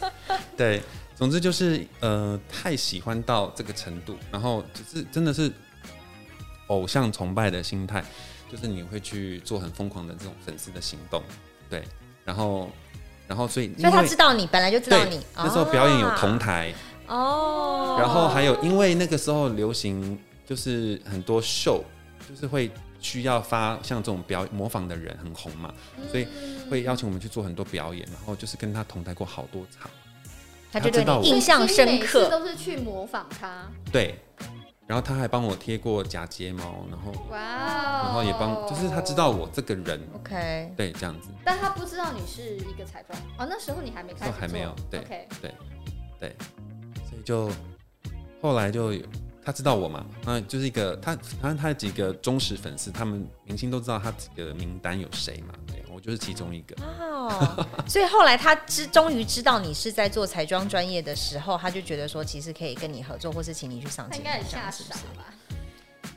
[0.57, 0.81] 对，
[1.15, 5.51] 总之就是呃，太喜欢到这个程度，然后就是真的是
[6.67, 8.03] 偶像崇拜的心态，
[8.49, 11.21] 就是你会去做很疯狂的这种粉丝的行动，
[11.69, 11.83] 对，
[12.23, 12.69] 然后
[13.27, 16.73] 然后所以所以他知道你本来就知道你，那时候表演有同台。
[17.09, 21.81] 哦，oh, 然后还有，因为那个时候流行就是很多秀，
[22.27, 25.73] 就是会需要发像这种表模仿的人很红嘛，
[26.11, 26.27] 所以
[26.69, 29.89] 会邀请我们去做很多表演，然后就是跟他同台过好多场，
[30.69, 33.63] 他就对你印象深刻，都是去模仿他。
[33.89, 34.19] 对，
[34.87, 45.01] 然后他还帮我贴过假睫毛，然后哇然后也帮，就是他知道我这个人，OK，对，这样子，但他不知道你是一个彩妆哦，那时候你还没开始，还没有，对
[45.41, 45.53] 对，
[46.19, 46.35] 对。
[47.09, 47.21] 所以。
[47.23, 47.51] 就
[48.41, 48.93] 后来就
[49.47, 56.75] 他知道我嘛，嗯，就是一个他他他几个忠实粉丝，他们明星都知道他几个名单有谁嘛，对，我就是其中一个。
[56.83, 64.83] 哦，所以后来他知终于知道你是在做彩妆专业的时候，他就觉得说其实可以跟你合作，或是请你去上节目，应该很吓傻
[65.15, 65.23] 吧？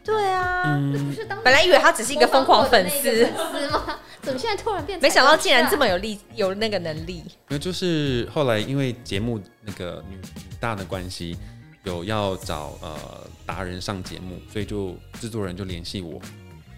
[0.03, 1.15] 对啊，嗯、
[1.45, 3.27] 本来以为他只是一个疯狂粉丝
[3.71, 3.97] 吗？
[4.23, 4.99] 怎么现在突然变？
[5.01, 7.23] 没想到竟然这么有力，有那个能力。
[7.47, 10.19] 那就是后来因为节目那个女
[10.59, 11.39] 大的关系，
[11.85, 16.21] 有要找呃达人上节目，所以就制作人就联系我，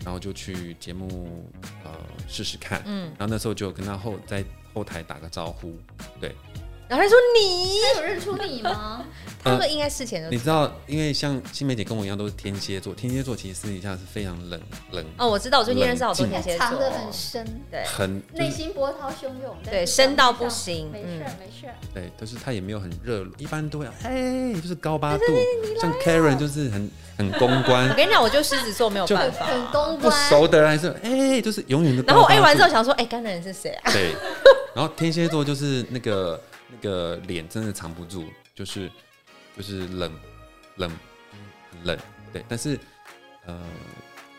[0.05, 1.51] 然后就去节目
[1.85, 1.91] 呃
[2.29, 2.83] 试试看。
[2.87, 5.77] 嗯，然后那时候就跟他后在后台打个招呼，
[6.21, 6.35] 对。
[6.93, 9.03] 然后他说你，他有认出你吗？
[9.43, 15.03] 他们应该事前就、呃、你知道，因为像新梅姐跟我一样都是天蝎座，天蝎座其实私底下是非常冷冷。
[15.17, 20.93] 哦，我知道，我最近认识好多天蝎座，藏得很深，对，很内心波涛汹涌，对，深到不行。
[20.93, 21.09] 没事
[21.41, 21.67] 没事。
[21.95, 25.25] 对，但是他也没有很热络，一般都会哎，就是高八度，
[25.81, 27.89] 像 Karen 就是很很公关。
[27.89, 30.01] 我跟你讲，我就狮子座没有办法，很公关。
[30.03, 32.03] 不熟的人还是哎，就是永远的。
[32.03, 33.91] 然后我 A 完之后想说，哎，刚才人是谁啊？
[33.93, 34.13] 对，
[34.75, 36.39] 然后天蝎座就是那个。
[36.73, 38.91] 那个脸真的藏不住，就是
[39.55, 40.11] 就是冷
[40.77, 40.91] 冷
[41.71, 41.99] 很冷，
[42.33, 42.43] 对。
[42.49, 42.81] 但是
[43.45, 43.63] 呃，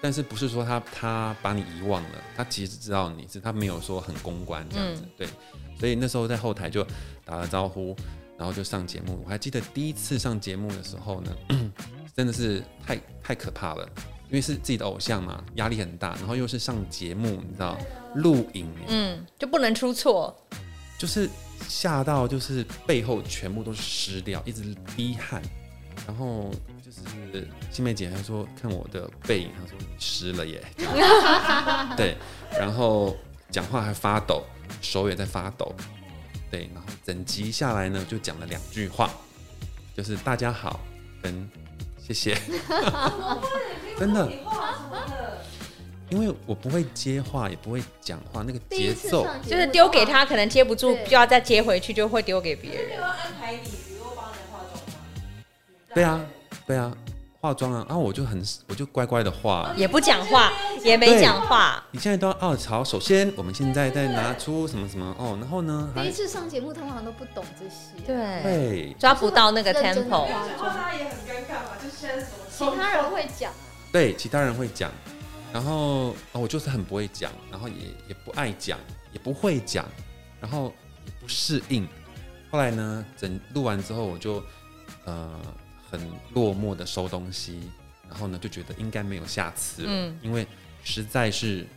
[0.02, 2.10] 但是不是说他他把你遗忘了？
[2.36, 5.28] 他其实知道你是，他没有说很公关这样子，嗯、对。
[5.80, 6.86] 所以那时候在后台就
[7.24, 7.96] 打了招呼，
[8.38, 9.22] 然后就上节目。
[9.24, 11.32] 我还记得第一次上节目的时候呢，
[12.18, 13.88] 真的是太太可怕了，
[14.30, 17.78] 因为是自己的偶像嘛，压力很大，然后又是上节目，你知道，
[18.16, 20.36] 录影，嗯，就不能出错，
[20.98, 21.30] 就是。
[21.68, 25.42] 吓到就是背后全部都是湿掉，一直滴汗，
[26.08, 26.52] 然后
[26.84, 30.64] 就是新妹姐还说看我的背影，她说你湿了耶，
[31.98, 32.16] 对，
[32.52, 33.16] 然后
[33.50, 34.44] 讲话还发抖，
[34.82, 35.74] 手也在发抖，
[36.52, 39.10] 对，然后整集下来呢就讲了两句话，
[39.96, 40.80] 就是大家好
[41.22, 41.50] 跟
[41.98, 42.38] 谢谢，
[43.98, 44.32] 真的。
[46.14, 53.02] 因为我不会接话，也不会讲话，那个节奏就是丢给他，可能接不住，就要再接回去，就会丢给别人。
[53.02, 54.94] 要安排你，比如帮人化妆吗？
[55.96, 56.22] 对啊，
[56.68, 56.96] 对啊，
[57.42, 61.84] 化妆啊，然后我就很，我就乖乖的化，也不讲话，也没讲话。
[61.90, 65.90] 你现在都要哦，好，首先我们现在再拿出什么什么哦，然后呢？
[65.96, 70.28] 第一次上节目，通常都不懂这些，对，抓不到那个 tempo，
[70.60, 72.72] 他也很尴尬嘛，就现在什么？
[72.72, 73.52] 其他人会讲，
[73.92, 74.92] 对，其他人会讲。
[75.54, 77.76] 然后我就是很不会讲，然后也
[78.08, 78.80] 也不爱讲，
[79.12, 79.88] 也不会讲，
[80.42, 80.74] 然后
[81.06, 81.88] 也不适应。
[82.50, 84.44] 后来呢，整录完之后，我就
[85.06, 85.40] 呃
[85.92, 86.02] 很
[86.34, 87.70] 落寞的收东西，
[88.10, 90.48] 然后呢就觉得应该没有下次了，嗯，因为
[90.84, 91.68] 实在是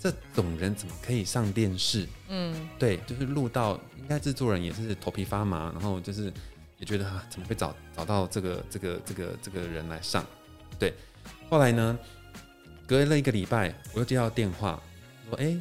[0.00, 2.08] 这种人怎么可以上电视？
[2.28, 6.32] 嗯，对，就是录到应该制作人也是头皮发麻，然后就是
[6.78, 10.24] 也觉得啊怎么会找找到这个这个这个这个人来上？
[10.78, 10.94] 对，
[11.50, 11.98] 后来呢？
[12.86, 14.80] 隔了一个礼拜，我又接到电话，
[15.28, 15.60] 说：“哎、欸，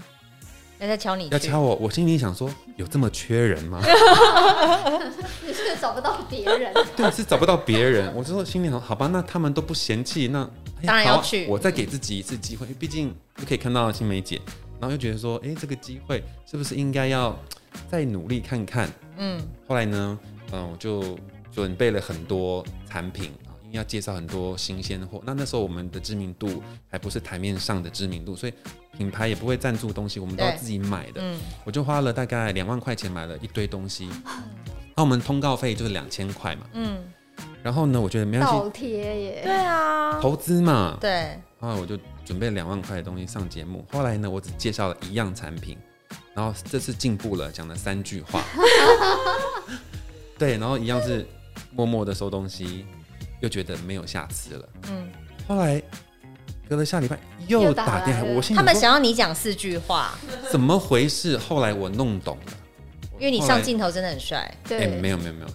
[0.79, 3.81] 要再敲你，要敲我。”我心里想说：“有这么缺人吗？”
[5.45, 6.71] 你是找不到别人？
[6.95, 8.13] 对，是找不到别人。
[8.15, 10.43] 我就说心里想：“好吧，那他们都不嫌弃，那、
[10.81, 11.47] 欸、当然要去。
[11.47, 14.39] 我再给自己一次机会，毕竟就可以看到新梅姐，
[14.79, 17.35] 然后又觉得说：“哎、欸，这个机会是不是应该要
[17.89, 19.41] 再努力看看？”嗯。
[19.67, 20.19] 后来呢，
[20.51, 21.17] 嗯，我就
[21.51, 23.31] 准备了很多产品。
[23.75, 28.53] 要介绍很多新鲜货，那那时候我们的知名度还不是台面上的知名度，所以
[28.97, 31.21] 品牌也不会赞助东西，我们都要自己买的。
[31.21, 34.09] 嗯，我就花了大概两万块钱买了一堆东西，
[34.95, 36.65] 那我们通告费就是两千块嘛。
[36.73, 37.03] 嗯，
[37.61, 40.97] 然后呢，我觉得没关系，倒贴耶，对啊，投资嘛。
[40.99, 43.85] 对，后来我就准备两万块的东西上节目。
[43.91, 45.77] 后来呢，我只介绍了一样产品，
[46.33, 48.43] 然后这次进步了，讲了三句话。
[50.37, 51.27] 对，然后一样是
[51.71, 52.85] 默默的收东西。
[53.41, 54.69] 就觉得没有下次了。
[54.89, 55.09] 嗯，
[55.47, 55.81] 后来
[56.67, 57.17] 隔了下礼拜
[57.47, 60.17] 又打电话，我心里他们想要你讲四句话，
[60.49, 61.37] 怎么回事？
[61.37, 62.53] 后来我弄懂了，
[63.19, 64.51] 因为你上镜头真的很帅。
[64.67, 65.47] 对、欸，没有没有没有。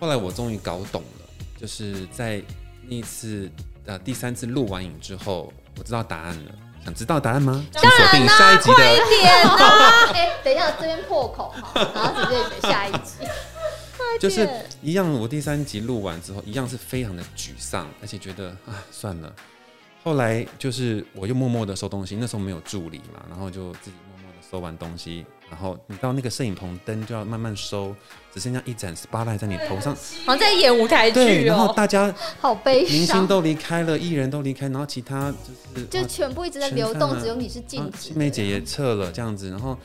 [0.00, 1.26] 后来我终于搞懂了，
[1.60, 2.42] 就是在
[2.82, 3.50] 那次
[3.86, 6.52] 呃第三次录完影之后，我知道答案了。
[6.84, 7.64] 想知道答案吗？
[7.72, 8.76] 请锁定下一集的。
[8.76, 10.12] 快点啊！
[10.14, 13.26] 哎、欸，等一下，这边破口哈，然后直接选下一集。
[14.20, 14.48] 就是
[14.86, 19.34] 一样，我第三集录完之后，一样是非常的沮丧，而且觉得啊，算了。
[20.04, 27.92] 后来就是我又默默的收东西，那时候没有助理嘛，然后就自己默默的收完东西，然后你到那个摄影棚灯就要慢慢收，
[28.32, 29.92] 只剩下一盏 spotlight 在你头上，
[30.24, 31.24] 好像在演舞台剧哦。
[31.24, 38.12] 对，然后大家好悲伤，明星都离开了，艺人都离开，然后其他就是就全部一直在流动，啊、只有你是静止。
[38.12, 39.76] 欣湄姐也撤了，这样子，然后。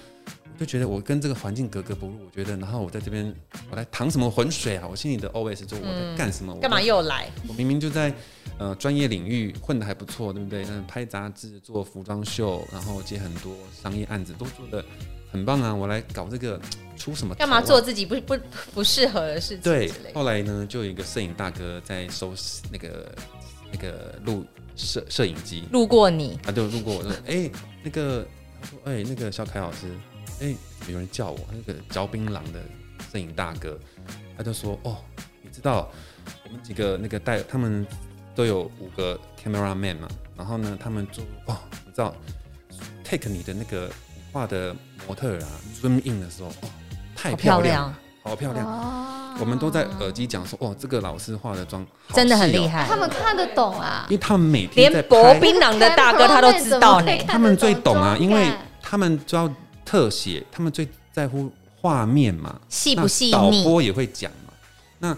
[0.62, 3.34] 就觉得我跟这个环境格格不入，我觉得，然后我在这边，
[3.72, 4.88] 我来淌什么浑水啊？
[4.88, 6.56] 我心里的 always 就我在干什么？
[6.60, 7.28] 干、嗯、嘛又来？
[7.48, 8.14] 我明明就在
[8.60, 10.64] 呃专业领域混的还不错，对不对？
[10.70, 14.86] 嗯，拍杂志、做服装秀，然后接很多商业案子，都做的
[15.32, 15.74] 很棒啊！
[15.74, 16.62] 我来搞这个，
[16.96, 17.38] 出什么、啊？
[17.40, 18.38] 干嘛做自己不不
[18.72, 19.62] 不适合的事情？
[19.64, 19.92] 对。
[20.14, 23.12] 后来呢，就有一个摄影大哥在收拾那个
[23.74, 24.46] 那个录
[24.76, 28.24] 摄摄影机，路过你，啊就路过我说：“哎、欸，那个，
[28.62, 29.88] 他说，哎、欸，那个小凯老师。”
[30.42, 30.58] 哎、欸，
[30.92, 32.60] 有人叫我，那个嚼槟榔的
[33.12, 33.78] 摄影大哥，
[34.36, 34.98] 他就说：“哦，
[35.44, 35.88] 你知道
[36.46, 37.86] 我们几个那个带他们
[38.34, 42.12] 都有五个 camera man 嘛，然后呢，他们就哦，你知道
[43.04, 43.88] take 你的那个
[44.34, 44.76] 画的
[45.08, 45.48] 模特啊
[45.80, 46.70] ，zoom in 的时候，哦，
[47.16, 48.66] 太漂亮，好漂亮。
[48.66, 58.52] 哦，我们都在耳机讲说，哦，这个老师化的妆真的很厉害，他们看得懂啊，因为他们每天连薄槟榔的大哥他都知道呢，他们最懂啊，因为
[58.82, 59.48] 他们就要
[59.92, 64.54] 特写，他们最在乎画面嘛，细不细腻，导播也会讲嘛。
[65.00, 65.10] 那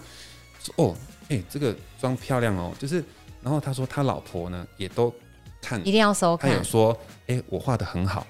[0.77, 2.95] 哦，哎、欸，这个妆漂亮哦，就是，
[3.43, 5.13] 然后他说他老婆呢也都
[5.61, 6.49] 看，一定要收看。
[6.49, 6.91] 他有说，
[7.27, 8.25] 哎、欸，我画的很好。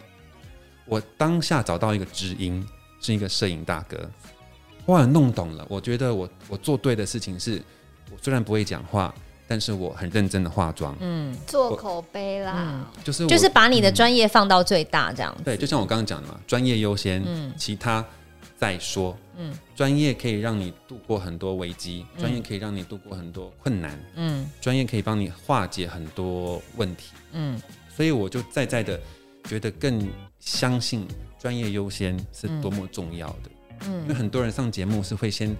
[0.83, 2.67] 我当下找到一个知音，
[2.99, 3.97] 是一个摄影大哥，
[4.85, 5.65] 后来弄懂了。
[5.69, 7.63] 我觉得我我做对的事情是，
[8.11, 9.15] 我虽然不会讲话，
[9.53, 15.45] 但是我很认真的化妆，嗯，做口碑啦，嗯、就是就是把你的专业放到最大，这样子、嗯。
[15.45, 18.03] 对，就像我刚刚讲的嘛，专业优先，嗯，其他
[18.57, 27.61] 再说，嗯，专业可以让你度过很多危机，专业可以让你度过很多困难，嗯，专业可以帮你化解很多问题，嗯，
[27.95, 28.99] 所以我就在在的
[29.43, 30.09] 觉得更。
[30.39, 31.07] 相信
[31.39, 33.49] 专业优先是多么重要的，
[33.87, 35.55] 嗯，因为很多人上节目是会先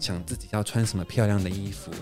[0.00, 1.92] 想自己要穿什么漂亮的衣服，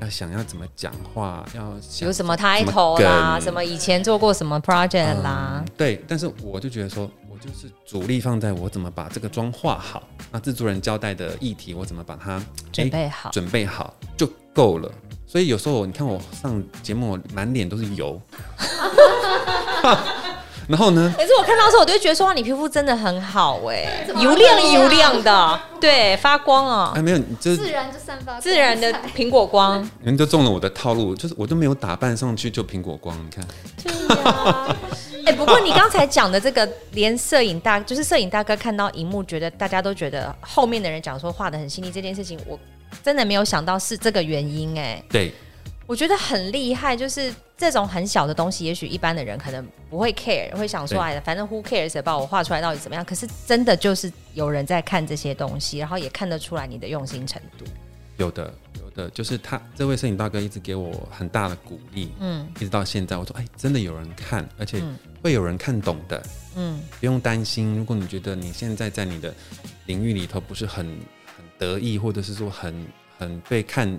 [0.00, 6.02] 要想要怎么讲话，要有什么 title 啦，什么以前做过什么 project 啦，嗯，对。
[6.06, 14.90] 但是我就觉得说，我就是主力放在我怎么把这个妆化好，那制作人交代的议题我怎么把它准备好，准备好就够了。
[15.26, 18.20] 所以有时候你看我上节目，满脸都是油。
[20.68, 21.14] 然后呢？
[21.16, 26.92] 可是我看到的时候，我就觉得说，哇，你皮肤真的很好哎，油亮油亮的，对，发光哦！
[26.96, 29.82] 哎，没有，就自然就散发自然的苹果光。
[30.00, 33.44] 你们就中了我的套路，就是我都没有打扮上去就苹果光，你看。
[33.82, 34.76] 对呀。
[35.26, 42.58] 哎，不过你刚才讲的这个，连摄影大就是摄影大哥看到荧幕，觉得大家都觉得后面的人讲说画的很细腻这件事情，我
[43.02, 45.02] 真的没有想到是这个原因哎。
[45.10, 45.32] 对。
[45.86, 53.04] 我觉得很厉害，就是这种很小的东西，也许一般的人可能不会 care，会想说哎，反正 who cares 把我画出来到底怎么样？
[53.04, 57.64] 可是真的就是有人在看这些东西，然后也看得出来你的用心程度。
[58.16, 64.82] 有的，有的，就是他这位摄影大哥一直给我很大的鼓励，嗯，一直到现在，我说哎，真的有人看，而且
[65.22, 66.22] 会有人看懂的，
[66.56, 67.76] 嗯，不用担心。
[67.76, 69.32] 如果你觉得你现在在你的
[69.86, 70.86] 领域里头不是很
[71.36, 72.86] 很得意，或者是说很
[73.18, 73.98] 很被看。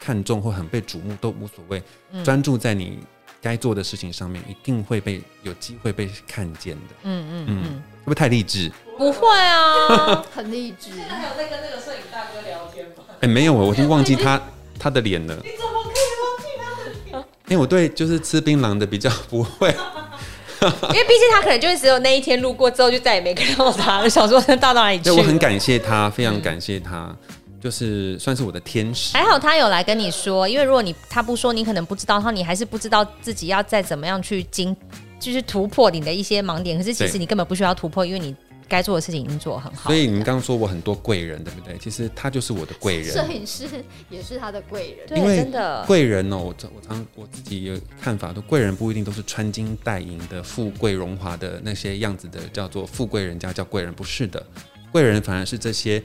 [0.00, 1.82] 看重或很被瞩目都无所谓，
[2.24, 2.98] 专、嗯、注在你
[3.42, 6.94] 该做的事情上面，一定会被有机会被看见的。
[7.02, 7.62] 嗯嗯嗯，
[8.00, 8.72] 会不会太励志？
[8.96, 10.90] 不会啊， 很励志。
[10.96, 13.04] 现在还有在跟那个摄影大哥聊天吗？
[13.08, 14.40] 哎、欸，没有，我已经忘记他
[14.78, 15.34] 他的脸了。
[15.44, 17.24] 你怎么可以忘记他的脸？
[17.48, 19.68] 因为我对就是吃槟榔的比较不会，
[20.60, 24.08] 因为毕竟他可能就是只有那一天路过之后就再也没看到他了。
[24.08, 25.10] 小时候他到哪里去？
[25.10, 27.14] 我很感谢他，非常感谢他。
[27.60, 34.74] 就是算是我的天使，还好他有来跟你说，因为如果你他不说，你可能不知道，然后你还是不知道自己要再怎么样去经，
[35.18, 36.78] 就是突破你的一些盲点。
[36.78, 38.34] 可是其实你根本不需要突破，因为你
[38.66, 39.90] 该做的事情已经做很好。
[39.90, 41.76] 所以你们刚刚说我很多贵人，对不对？
[41.76, 43.66] 其实他就是我的贵人，摄影师
[44.08, 45.06] 也是他的贵人。
[45.06, 54.42] 对，真的贵人哦，我我常我自己有看法，都贵人不一定都是穿金戴银的富贵荣华的那些样子的，叫做富贵人家叫贵人，不是的，
[54.90, 56.02] 贵人反而是这些。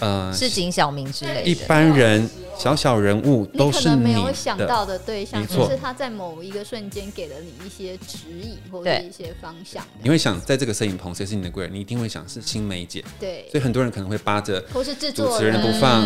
[0.00, 2.28] 呃，市井小民之类的，一般人、
[2.58, 9.86] 小小人物都是你，你可能没有想到的对象，只是他在某一个瞬间给了你一些指引或者一些方向。
[10.02, 11.74] 你会想，在这个摄影棚谁是你的贵人？
[11.74, 13.04] 你一定会想是青梅姐。
[13.20, 16.04] 对，所以很多人可能会扒着，或是制作人不放，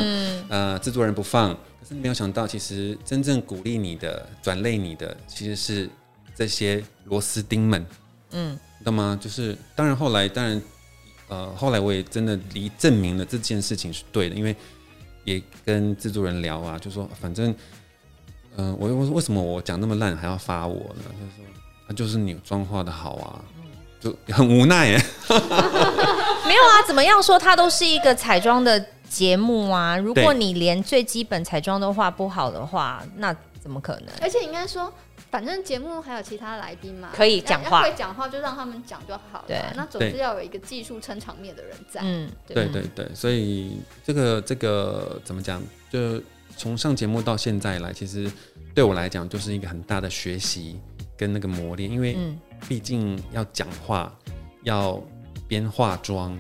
[0.48, 1.54] 呃，制作人不放。
[1.54, 5.88] 可是没有想到，其实真正鼓励你的、转累你的，其实是
[6.34, 7.86] 这些螺丝钉们。
[8.32, 9.16] 嗯，懂吗？
[9.18, 10.60] 就是当然后来，当然。
[11.28, 14.54] 呃，后来我也真的离证明了这件事情是对的，因为
[15.24, 17.50] 也跟制作人聊啊，就说反正，
[18.56, 21.02] 嗯、呃，我我说为什么我讲那么烂还要发我呢？
[21.06, 21.44] 他说
[21.88, 23.42] 他就是你妆化的好啊，
[24.00, 25.02] 就很无奈耶。
[26.46, 29.96] 没有啊，怎么样说它都是一个彩妆的节目啊。
[29.96, 34.14] 如果你连最基本彩妆都画不好的话，那怎么可能？
[34.22, 34.92] 而且应该说。
[35.36, 39.44] 反正节目还有其他来宾嘛，可以讲话，会讲话就让他们讲就好了。
[39.46, 42.00] 对，那总是要有一个技术撑场面的人在。
[42.02, 45.62] 嗯，对对对，所以这个这个怎么讲？
[45.90, 46.18] 就
[46.56, 48.32] 从上节目到现在来，其实
[48.74, 50.80] 对我来讲就是一个很大的学习
[51.18, 52.16] 跟那个磨练，因为
[52.66, 54.10] 毕竟要讲话，
[54.62, 54.98] 要
[55.46, 56.34] 边化妆。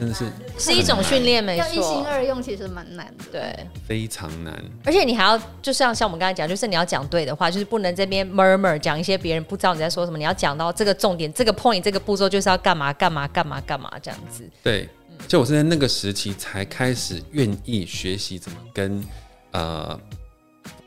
[0.00, 0.24] 真的是
[0.58, 1.66] 是一种训练，没错。
[1.66, 3.24] 要一心二用，其实蛮难的。
[3.30, 4.58] 对，非常难。
[4.82, 10.16] 而且你还要，就像像我们刚才讲，就是你要讲对的话，就是不能这边 murmur 讲一些别人不知道你在说什么。
[10.16, 14.42] 你要讲到这个重点，这个 point，这个步骤就是要干嘛干嘛干嘛干嘛这样子。
[14.62, 14.88] 对，
[15.28, 19.04] 就我是在那个时期才开始愿意学习怎么跟
[19.50, 20.00] 呃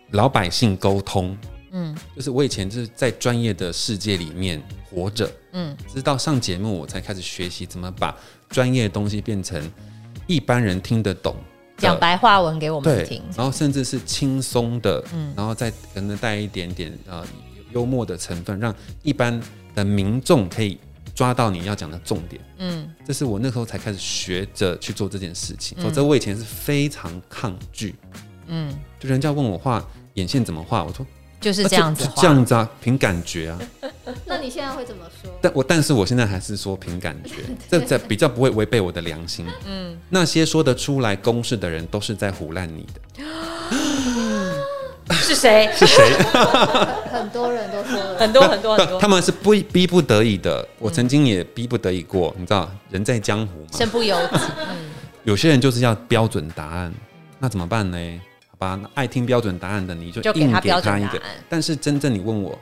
[0.09, 1.37] 老百姓沟通。
[1.75, 4.61] 嗯，就是我以前就是在专业的世界里面
[4.91, 8.15] 活着，嗯，直到上节目我才开始学习怎么把
[8.53, 9.59] 专业的东西变成
[10.27, 11.35] 一般人听得懂，
[11.77, 17.25] 讲白话文给我们听，然后甚至是轻松的，嗯，然后再可能带一点点呃
[17.71, 19.41] 幽默的成分，让一般
[19.73, 20.77] 的民众可以
[21.15, 27.95] 抓到你要讲的重点，嗯，这是我那时候才开始学着去做这件事情，否则我以前是非常抗拒，
[28.45, 29.83] 嗯，就人家问我画
[30.13, 31.03] 眼线怎么画，我说。
[31.43, 33.59] 就是这样子，这样子啊，凭感觉啊。
[34.25, 35.29] 那你现在会怎么说？
[35.41, 37.35] 但我但是我现在还是说凭感觉，
[37.69, 39.45] 这这比较不会违背我的良心。
[39.65, 43.23] 嗯，那些说得出来公式的人都是在胡烂你的。
[45.11, 45.69] 是谁？
[45.75, 46.01] 是谁？
[47.11, 48.99] 很多人都说了，很多很多很多。
[48.99, 52.33] 他们是不逼不得已的，我曾经也逼不得已过。
[52.37, 54.39] 你知道，人在江湖嘛，身不由己。
[55.23, 56.93] 有些人就是要标准答案，
[57.39, 58.21] 那怎么办呢？
[58.93, 62.57] 爱听标准答案的你就硬给他一个，但是真正你问我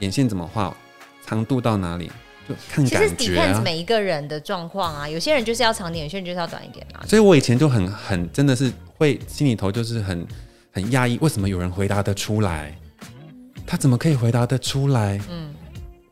[0.00, 0.74] 眼线怎么画，
[1.26, 2.10] 长度到哪里，
[2.48, 3.60] 就看感觉啊。
[3.64, 7.04] 每一个人的状况啊，有些人就是要长点，有些人就是要短一点啊。
[7.06, 10.26] 所以我以前就很很真的是会心里头就是很
[10.72, 12.76] 很讶异，为什么有人回答得出来？
[13.66, 15.20] 他怎么可以回答得出来？
[15.30, 15.54] 嗯，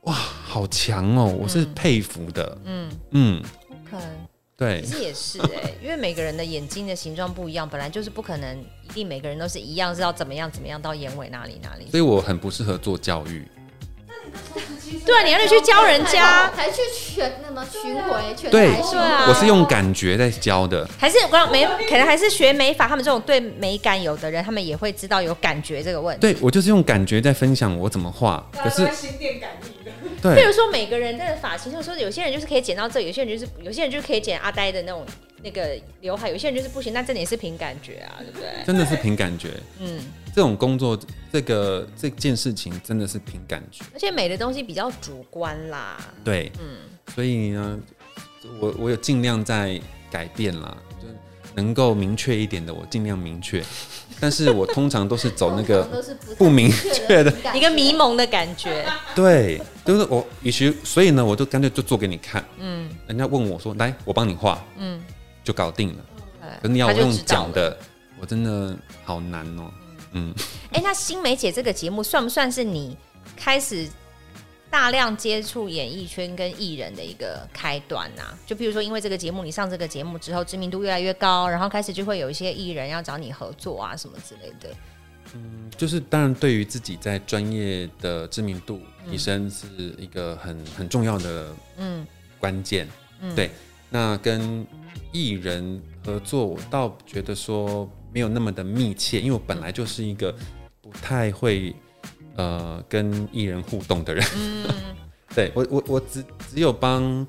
[0.02, 1.24] 哇，好强哦！
[1.26, 2.58] 我是佩服的。
[2.64, 3.42] 嗯嗯，
[3.90, 4.06] 可能。
[4.58, 11.86] 对，其实也是哎、欸， 因为每个人的眼睛的形状不一样，本来就是不可能一定每个人都是一样，是要怎么样怎么样到眼尾哪里哪里。
[11.92, 13.46] 所以我很不适合做教育。
[15.04, 20.88] 对啊，你要去教人家，还去全那么巡回，全对啊，我是用感觉在教的。
[20.98, 26.20] 还是我刚刚没可能还是学美发，他们这种对美感有的人，他们也会知道有感觉这个问题。
[26.20, 29.78] 对，我就是用感觉在分享我怎么画，可是心电感应。
[30.20, 35.06] 对，比如说每个人的发型，就是说有些人就是可以剪到这，有些人就是有些人就可以剪阿呆的那种
[35.42, 36.92] 那个刘海，有些人就是不行。
[36.92, 38.48] 那这里也是凭感觉啊，对不对？
[38.66, 39.50] 真的是凭感觉。
[39.78, 40.00] 嗯，
[40.38, 40.96] 这种工作，
[41.32, 43.84] 这个这件事情真的是凭感觉。
[43.92, 45.98] 而且美的东西比较主观啦。
[46.22, 46.76] 对，嗯，
[47.12, 47.76] 所以呢，
[48.60, 49.80] 我我有尽量在
[50.12, 50.76] 改变啦。
[51.02, 51.08] 就
[51.56, 53.60] 能够明确一点的，我尽量明确。
[54.20, 55.82] 但是我通常都是走那个
[56.36, 58.86] 不明确的，一个迷蒙的感觉。
[59.16, 62.44] 对，就是我，与其所以呢，我就干脆就做给你看。
[62.60, 65.02] 嗯，人家问我说：“来，我帮你画。”嗯，
[65.42, 66.04] 就搞定了。
[66.62, 67.76] 可你要我用讲的，
[68.20, 69.68] 我真的好难哦。
[70.18, 70.34] 嗯，
[70.72, 72.96] 哎，那新梅姐这个节目算不算是你
[73.36, 73.88] 开始？
[74.70, 84.68] 大量接触演艺圈跟艺人的一个开端呐、啊，就比如说，因为这个节目，你上这个节目之后，知名度越来越高，然后开始就会有一些艺人要找你合作啊，什么之类的。
[85.32, 89.66] 嗯，就是当然，对于自己在专业的知名度提升是
[89.96, 92.06] 一个很很重要的嗯
[92.38, 92.86] 关键。
[93.22, 93.50] 嗯，对。
[93.88, 94.66] 那跟
[95.12, 100.34] 艺人合作，我倒觉得说没有那么的密切，因为我本来就是一个
[100.82, 101.72] 不太会。
[102.34, 104.64] 呃，跟艺人互动的人，嗯、
[105.34, 107.26] 对我我我只只有帮，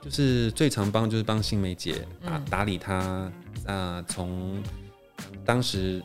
[0.00, 3.28] 就是最常帮就是帮新梅姐打、嗯、打理她
[3.66, 4.62] 啊，从、
[5.16, 6.00] 呃、当时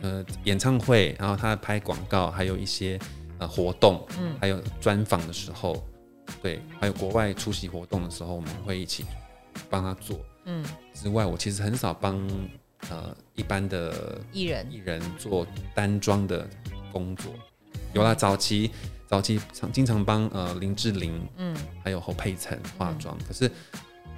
[0.00, 2.98] 呃演唱会，然后她拍广告，还有一些
[3.36, 5.86] 呃活动，嗯，还有专访的时候，
[6.40, 9.04] 对，还有国外出席活动的时候，我们会一起
[9.68, 10.64] 帮她做，嗯，
[10.94, 12.18] 之外，我其实很少帮
[12.90, 16.48] 呃一般的艺人艺人做单妆的
[16.92, 17.32] 工作。
[17.94, 18.70] 有啦，早期
[19.06, 23.50] 早期常经常帮呃林志玲，嗯，还有侯佩岑化妆，嗯、可是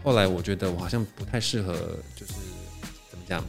[0.03, 1.73] 后来我觉得我好像不太适合，
[2.17, 2.33] 就是
[3.11, 3.43] 怎么讲？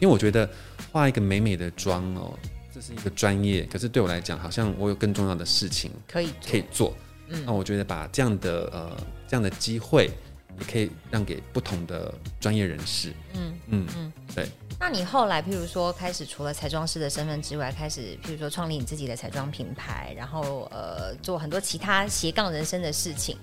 [0.00, 0.48] 因为我觉得
[0.92, 2.38] 化一个美美的妆哦，
[2.72, 6.94] 这是一个专业，可是对我来讲，好像我有更重要的事情可以可以做。
[7.28, 10.10] 嗯，那我觉得把这样的呃这样的机会，
[10.58, 13.12] 也可以让给不同的专业人士。
[13.34, 14.48] 嗯嗯嗯，对。
[14.80, 23.36] 那你后来，譬如说，开始除了彩妆师的身份之外，开始譬如说创立你自己的彩妆品牌，然后呃，做很多其他斜杠人生的事情，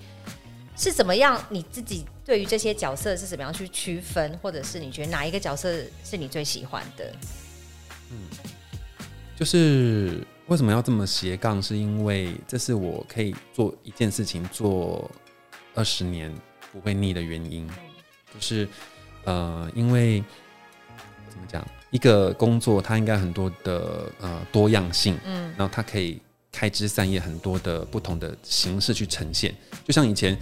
[0.77, 1.43] 是怎么样？
[1.49, 5.69] 你自己对于这些角色是怎么样去区分，或者是你觉得哪一个角色
[6.05, 7.13] 是你最喜欢的？
[8.11, 8.17] 嗯，
[9.35, 11.61] 就是为什么要这么斜杠？
[11.61, 15.11] 是因为这是我可以做一件事情做
[15.73, 16.33] 二十年
[16.75, 17.65] 不会腻的原因，
[18.33, 18.67] 就是
[19.23, 20.21] 呃，因为。
[21.27, 21.67] 怎么讲？
[21.91, 26.17] 一个工作，它应该很多的呃多样性，嗯，然后它可以
[26.49, 29.53] 开枝散叶，很多的不同的形式去呈现。
[29.85, 30.37] 就像以前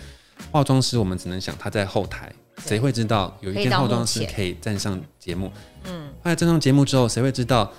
[0.52, 5.52] 化妆师，我们只能想他在后台，谁会知道有一天化妆师可以站上节目？
[5.86, 7.72] 嗯，后来站上节目之后，谁会知道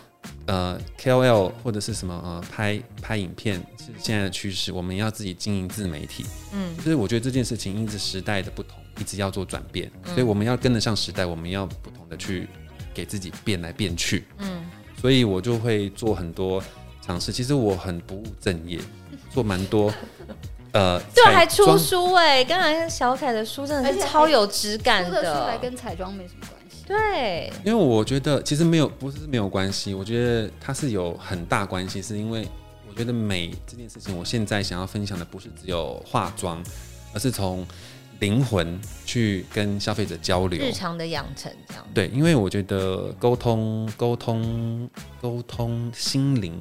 [0.47, 4.73] 呃 KOL 或者是什么呃拍拍影片是现在的趋势？
[4.73, 12.49] 我们要自己经营自媒体，嗯，所以我觉得这件事情因着时代的不同，一直要做转变，所以我们要跟得上时代，我们要不同的去。
[12.95, 14.65] 给自己变来变去，嗯，
[15.01, 16.63] 所以我就会做很多
[17.05, 17.33] 尝试。
[17.33, 18.79] 其实我很不务正业，
[19.35, 19.93] 做蛮多。
[20.71, 22.45] 呃， 对，还出书哎、欸！
[22.45, 26.47] 刚才小凯的书真的是超有质感的，的书跟彩妆没什么。
[26.87, 29.95] 对，因为我觉得其实没有，不是没有关系。
[29.95, 32.49] 我觉得它是有很大关系，是因为
[32.89, 36.63] 我觉得美这件事情，我现在想要分享的不是只有化妆，
[37.13, 37.67] 而是从
[38.21, 41.87] 灵魂去跟消费者交流，日常的养成这样。
[41.95, 44.89] 对，因为我觉得沟通、沟通、
[45.21, 46.59] 沟通心灵。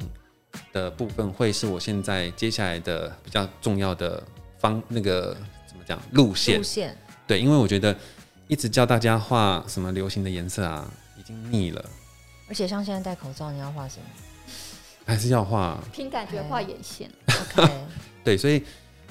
[0.71, 4.21] 的部分会是我现在接下来的比较重要的
[4.59, 5.35] 方那个
[5.67, 6.57] 怎么讲路线？
[6.57, 6.95] 路线
[7.25, 7.95] 对，因为我觉得
[8.47, 11.83] 一直教大家画什么流行的颜色啊，已经腻了。
[12.47, 14.05] 而且像现在戴口罩，你要画什么？
[15.05, 15.81] 还是要画？
[15.91, 17.09] 凭感觉画眼线。
[17.27, 17.69] OK。
[18.23, 18.63] 对，所以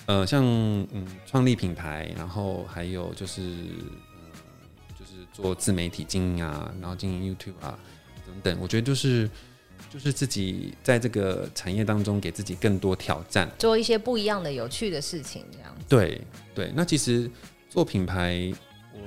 [0.06, 7.78] 呃，像嗯，创立品牌，然后还有就是呃，就是做自媒体经营啊，然后经营 YouTube 啊
[8.26, 9.28] 等等，我觉得就是。
[9.90, 15.76] 就是自己在这个产业当中给自己更多挑战，做一些不一样的有趣的事情，这样。
[15.86, 16.18] 对
[16.54, 17.30] 对，那其实
[17.68, 18.50] 做品牌，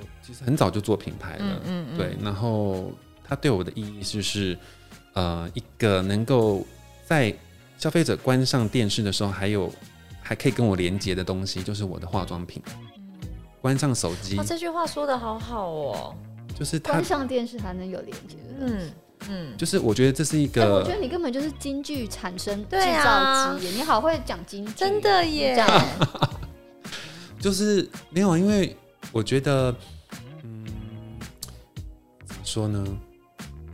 [0.00, 2.16] 我其实很早就做品牌了，嗯嗯，嗯对。
[2.22, 2.92] 然后
[3.24, 4.56] 它对我的意义就是，
[5.14, 6.66] 呃，一个能够
[7.06, 7.34] 在
[7.78, 9.72] 消费者关上电视的时候，还有
[10.22, 12.62] 还可以跟我连接的东西，就是我的化妆品。
[12.66, 13.28] 嗯、
[13.60, 16.14] 关上手机，哦，这句话说的好好哦，
[16.58, 18.90] 就是关上电视还能有连接，嗯。
[19.30, 25.56] 嗯，就是我觉得这是一个，欸、我觉得你根本就是京剧产生制造机，啊、你好会讲京剧，真的耶。
[27.40, 28.76] 就是没有，因为
[29.12, 29.74] 我觉得，
[30.42, 30.66] 嗯，
[32.24, 32.84] 怎么说呢？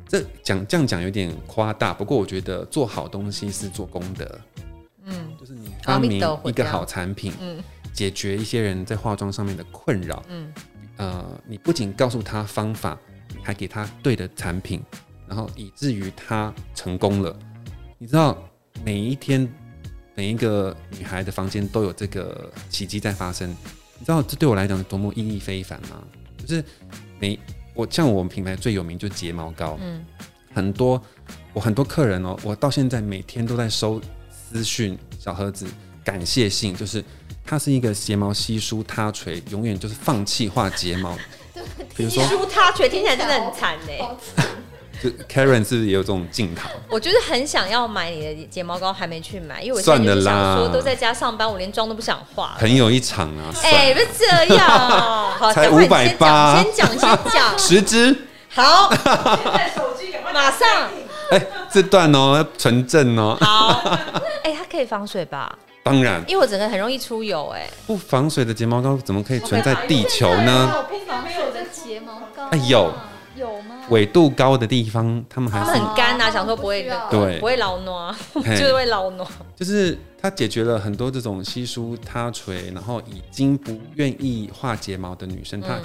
[0.09, 4.41] 这讲这样讲有点夸大，不过我觉得做好东西是做功德。
[5.05, 7.63] 嗯，就是你发明一个好产品，嗯，
[7.93, 10.53] 解决一些人在化妆上面的困扰，嗯，
[10.99, 12.99] 呃，你不仅告诉他方法，
[13.43, 14.83] 还给他对的产品。
[15.27, 17.35] 然后以至于他成功了，
[17.97, 18.37] 你知道
[18.85, 19.51] 每一天
[20.15, 23.57] 每一个女孩的房间都有这个奇迹在发生，
[24.03, 26.03] 你知道这对我来讲多么意义非凡吗？
[26.45, 26.65] 就是
[27.21, 27.39] 每
[27.73, 30.05] 我像我们品牌最有名就是睫毛膏，嗯，
[30.53, 31.01] 很多
[31.53, 35.69] 我很多客人哦，我到现在每天都在收私讯小盒子
[36.03, 37.05] 感谢信，就是
[37.45, 41.17] 它是一个睫毛稀疏塌垂，永远就是放弃画睫毛，
[41.95, 44.17] 比如说稀疏塌垂听起来真的很惨呢。
[45.01, 46.69] 就 Karen 是不是也有这种镜头？
[46.89, 52.57] 我就是很想要买你的睫毛膏，还没去买，因为我现在就是想说都在家上班，我连妆都不想化。
[52.59, 53.55] 朋友一场啊！
[53.63, 57.01] 哎，不是这样，好， 才五百八，先讲先
[57.33, 58.17] 讲， 十支。
[58.51, 58.91] 好，
[59.75, 60.89] 手 机马上。
[61.31, 63.37] 哎，这段哦，纯正哦。
[63.41, 63.83] 好，
[64.45, 65.59] 哎，它可以防水吧？
[65.83, 67.69] 当然，因为我整个很容易出油，哎。
[67.87, 70.85] 不防水的睫毛膏怎么可以存在地球呢？
[70.89, 72.93] 不防水的睫毛膏，哎有。
[73.89, 79.27] 纬度高的地方，他们还是很干呐，想说不会对，不会老挪， 就是会老挪。
[79.57, 85.79] 就是它解决了很多这种稀疏塌垂，然后已经不愿意画睫毛的女生，她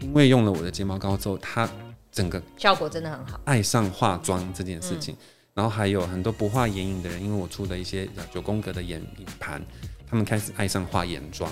[0.00, 1.68] 因为用了我的睫毛膏之后，她
[2.10, 5.16] 整个效果真的很好，爱上化妆这件事情。
[5.54, 9.62] 然后还有很多不画眼影的人，因为我出的一些九宫格的眼影盘，
[10.08, 11.48] 他们开始爱上画眼妆。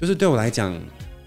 [0.00, 0.72] 就是对我来讲，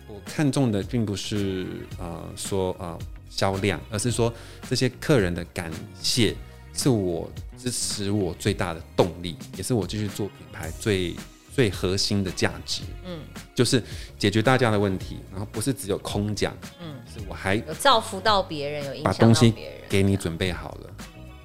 [0.07, 1.67] 我看中的并不是
[1.99, 2.97] 呃说呃。
[3.37, 4.33] 销量，而是说
[4.67, 5.71] 这些客人的感
[6.01, 6.35] 谢
[6.73, 11.15] 是我支持我最大的动力，也是我继续做品牌最
[11.55, 12.81] 最核心的价值。
[13.05, 13.19] 嗯，
[13.53, 13.81] 就是
[14.17, 16.51] 解决大家的问题，然后不是只有空讲。
[16.81, 19.53] 嗯，是我还有造福到别人，有影响把东西
[19.87, 20.89] 给你准备好了，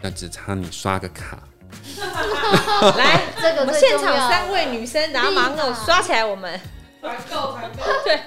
[0.00, 1.42] 那只差你刷个卡。
[2.96, 6.58] 来，这个我们现场三位女生，然后马上刷起来，我们。
[7.02, 8.20] 团购，团购，对，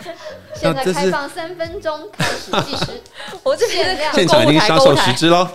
[0.54, 3.02] 现在开放三分钟开始计时。
[3.42, 5.50] 我这边现场已经销售十只喽。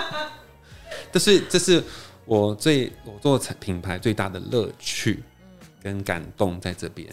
[1.10, 1.82] 这是这是
[2.26, 5.22] 我最我做品牌最大的乐趣
[5.82, 7.08] 跟感动在这边，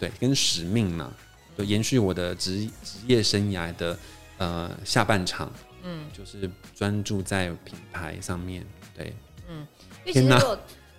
[0.00, 1.12] 对，跟使命嘛，
[1.56, 3.96] 就延续我的职职业生涯的
[4.38, 5.48] 呃下半场，
[5.84, 9.14] 嗯，就是专注在品牌上面，对，
[9.48, 9.64] 嗯，
[10.04, 10.40] 天哪。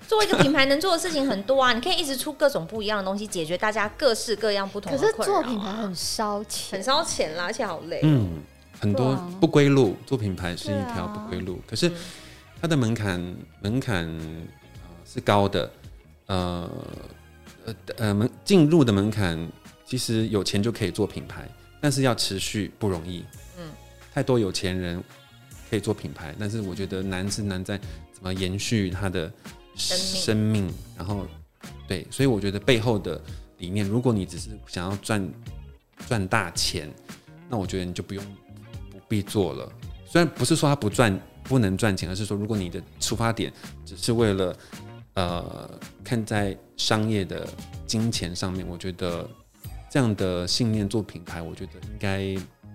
[0.08, 5.18] 做一个品牌能做的事情很多啊， 你可以一直出各种不一样的东西，解决大家各式各样不同的困扰。
[5.18, 8.00] 可是做品牌很烧钱，很烧钱啦，而且好累。
[8.04, 8.40] 嗯，
[8.80, 11.60] 很多不归路，做品牌是一条不归路。
[11.68, 11.92] 可是
[12.62, 14.08] 它的门槛门槛
[15.06, 15.70] 是高的，
[16.28, 16.70] 呃
[17.66, 19.38] 呃呃门进入的门槛
[19.86, 21.46] 其实有钱就可以做品牌，
[21.82, 23.26] 但是要持续不容易。
[23.60, 23.66] 嗯，
[24.14, 25.04] 太多有钱人
[25.70, 27.78] 可以做品牌，但是我觉得难是难在
[28.14, 29.30] 怎么延续它的。
[29.78, 30.68] 生命，
[30.98, 31.26] 然后
[31.88, 33.22] 对，所以我觉得背后的
[33.60, 35.30] 理念，如果你只是想要赚
[36.08, 36.90] 赚大钱，
[37.48, 38.24] 那我觉得你就不用
[38.92, 39.72] 不必做了。
[40.06, 43.52] 虽然不是说他不赚不能赚钱，而是说，如果你的出发点
[43.86, 44.58] 只是为了
[45.14, 47.48] 呃看在商业的
[47.86, 49.30] 金钱上面，我觉得
[49.90, 52.20] 这样的信念做品牌，我觉得应该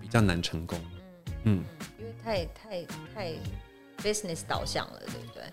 [0.01, 0.79] 比较难成功。
[1.43, 1.63] 嗯，嗯，
[1.99, 3.33] 因为太太太
[4.01, 5.43] business 导向了，对不对？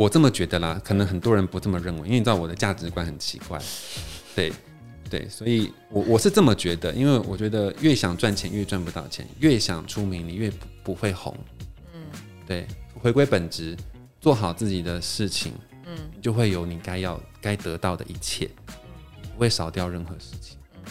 [0.00, 3.60] 我这么觉得啦，可能很多人不这么认为，因为你知道我的价值观很奇怪，
[4.34, 4.50] 对
[5.10, 11.36] 对，所以我我是这么觉得，因为我觉得越想赚钱越赚不到钱，越想出名你越不不会红，
[11.92, 12.00] 嗯，
[12.46, 13.76] 对，回归本职，
[14.22, 15.52] 做好自己的事情，
[15.84, 18.48] 嗯，就会有你该要该得到的一切，
[19.34, 20.82] 不会少掉任何事情，嗯，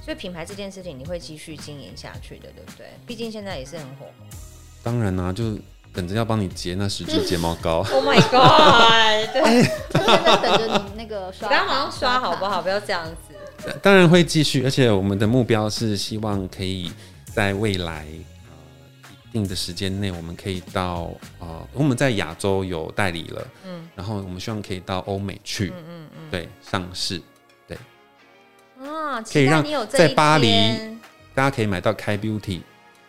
[0.00, 2.86] 所以品牌这件事情你会继续经营下去的，对不对？
[3.04, 4.06] 毕竟现在也是很火，
[4.80, 5.58] 当然啦，就。
[5.94, 7.86] 等着要帮你结那十支睫毛膏。
[7.94, 9.30] Oh my god！
[9.32, 12.60] 对，现在等着你那个刷，刚好刷好不好？
[12.60, 13.72] 不要这样子。
[13.80, 16.92] 当然会继续，而且我们的目标是希望可以
[17.32, 18.04] 在未来
[18.44, 27.22] 呃一定的时间内，我们可以到呃我们在亚洲有代理了，嗯，然后我们希望可以到欧美去，嗯嗯嗯，对，上市，
[27.66, 27.78] 对，
[28.86, 30.50] 啊，可以让在巴黎
[31.34, 32.60] 大家可以买到 Kai Beauty，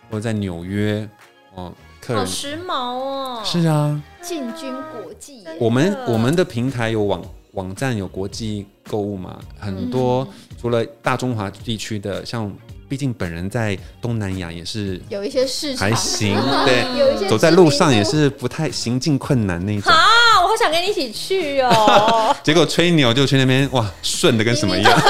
[0.09, 1.09] 或者在纽约
[1.55, 1.73] 哦。
[2.13, 3.41] 好时髦哦！
[3.43, 5.43] 是啊，进军国际。
[5.59, 9.39] 我们我们的平台有网网站，有国际购物嘛？
[9.59, 10.27] 很多
[10.61, 12.51] 除了大中华地区的，像
[12.87, 20.41] 毕竟本人在东南亚也是有一些市场还行， 对，有一些走在路上也是不太行进困难那种啊！
[20.43, 22.35] 我好想跟你一起去哦！
[22.43, 25.01] 结果吹牛就去那边，哇，顺的跟什么一样，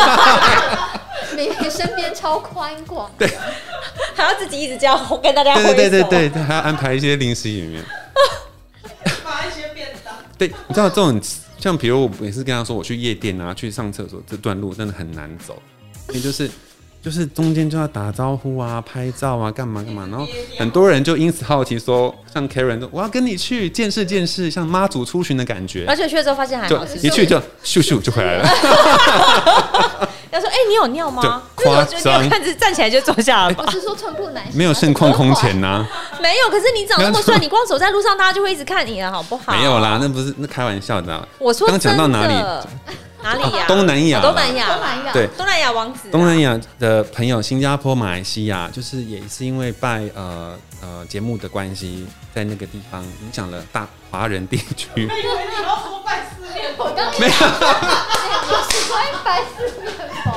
[1.36, 3.30] 你 身边超宽广，对。
[4.16, 7.84] 还要自己一直这样跟大家挥手，对对对对，还要安排一些临时演员，
[9.24, 10.14] 发一些便当。
[10.38, 11.22] 对，你知道这种
[11.60, 15.62] 像，比如我每次跟他说我去夜店啊，去上厕所，这段路真的很难走，
[16.10, 16.50] 因为就是
[17.06, 20.28] 就是中间就要打招呼啊、拍照啊、干嘛干嘛，然后
[20.58, 28.50] 很多人就因此好奇说，像 Karen 说我要跟你去见识见识，像妈祖出巡的感觉，而且去了之后发现还好，一去就咻咻就回来了。
[30.32, 31.44] 他说：“哎、欸，你有尿吗？
[31.54, 33.56] 夸张，看着站起来就坐下了。
[33.56, 35.90] 我是说寸步难行，没有盛况空前呐、啊。
[36.20, 39.54] 没有，可是你长那么帅，你光走在路上，大家就会一直看你了，好不好？
[39.56, 41.26] 没有啦，那不是那开玩笑的。
[41.38, 42.34] 我说刚讲到哪里？
[43.26, 43.66] 哪里呀？
[43.68, 46.10] 东南亚，东南亚，东南亚，对，东南亚王子。
[46.12, 52.06] 东南亚的朋友，新加坡、马来西亚，就是也是因为拜呃呃节目的关系，
[52.36, 54.88] 在那个地方影响了大华人地区。
[54.96, 56.86] 我以为你要说拜四面佛，
[57.20, 57.38] 没有，是
[59.26, 59.92] 拜四面
[60.24, 60.32] 佛。”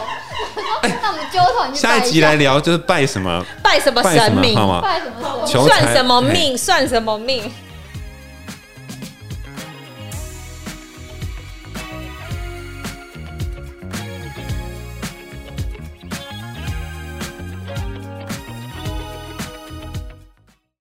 [1.03, 3.45] 那我们揪团下一集来聊，就是拜什么？
[3.63, 4.57] 拜什么神明？
[4.57, 4.81] 好吗？
[4.81, 5.47] 拜什么？
[5.47, 6.57] 求算什么命？
[6.57, 7.53] 算什么命？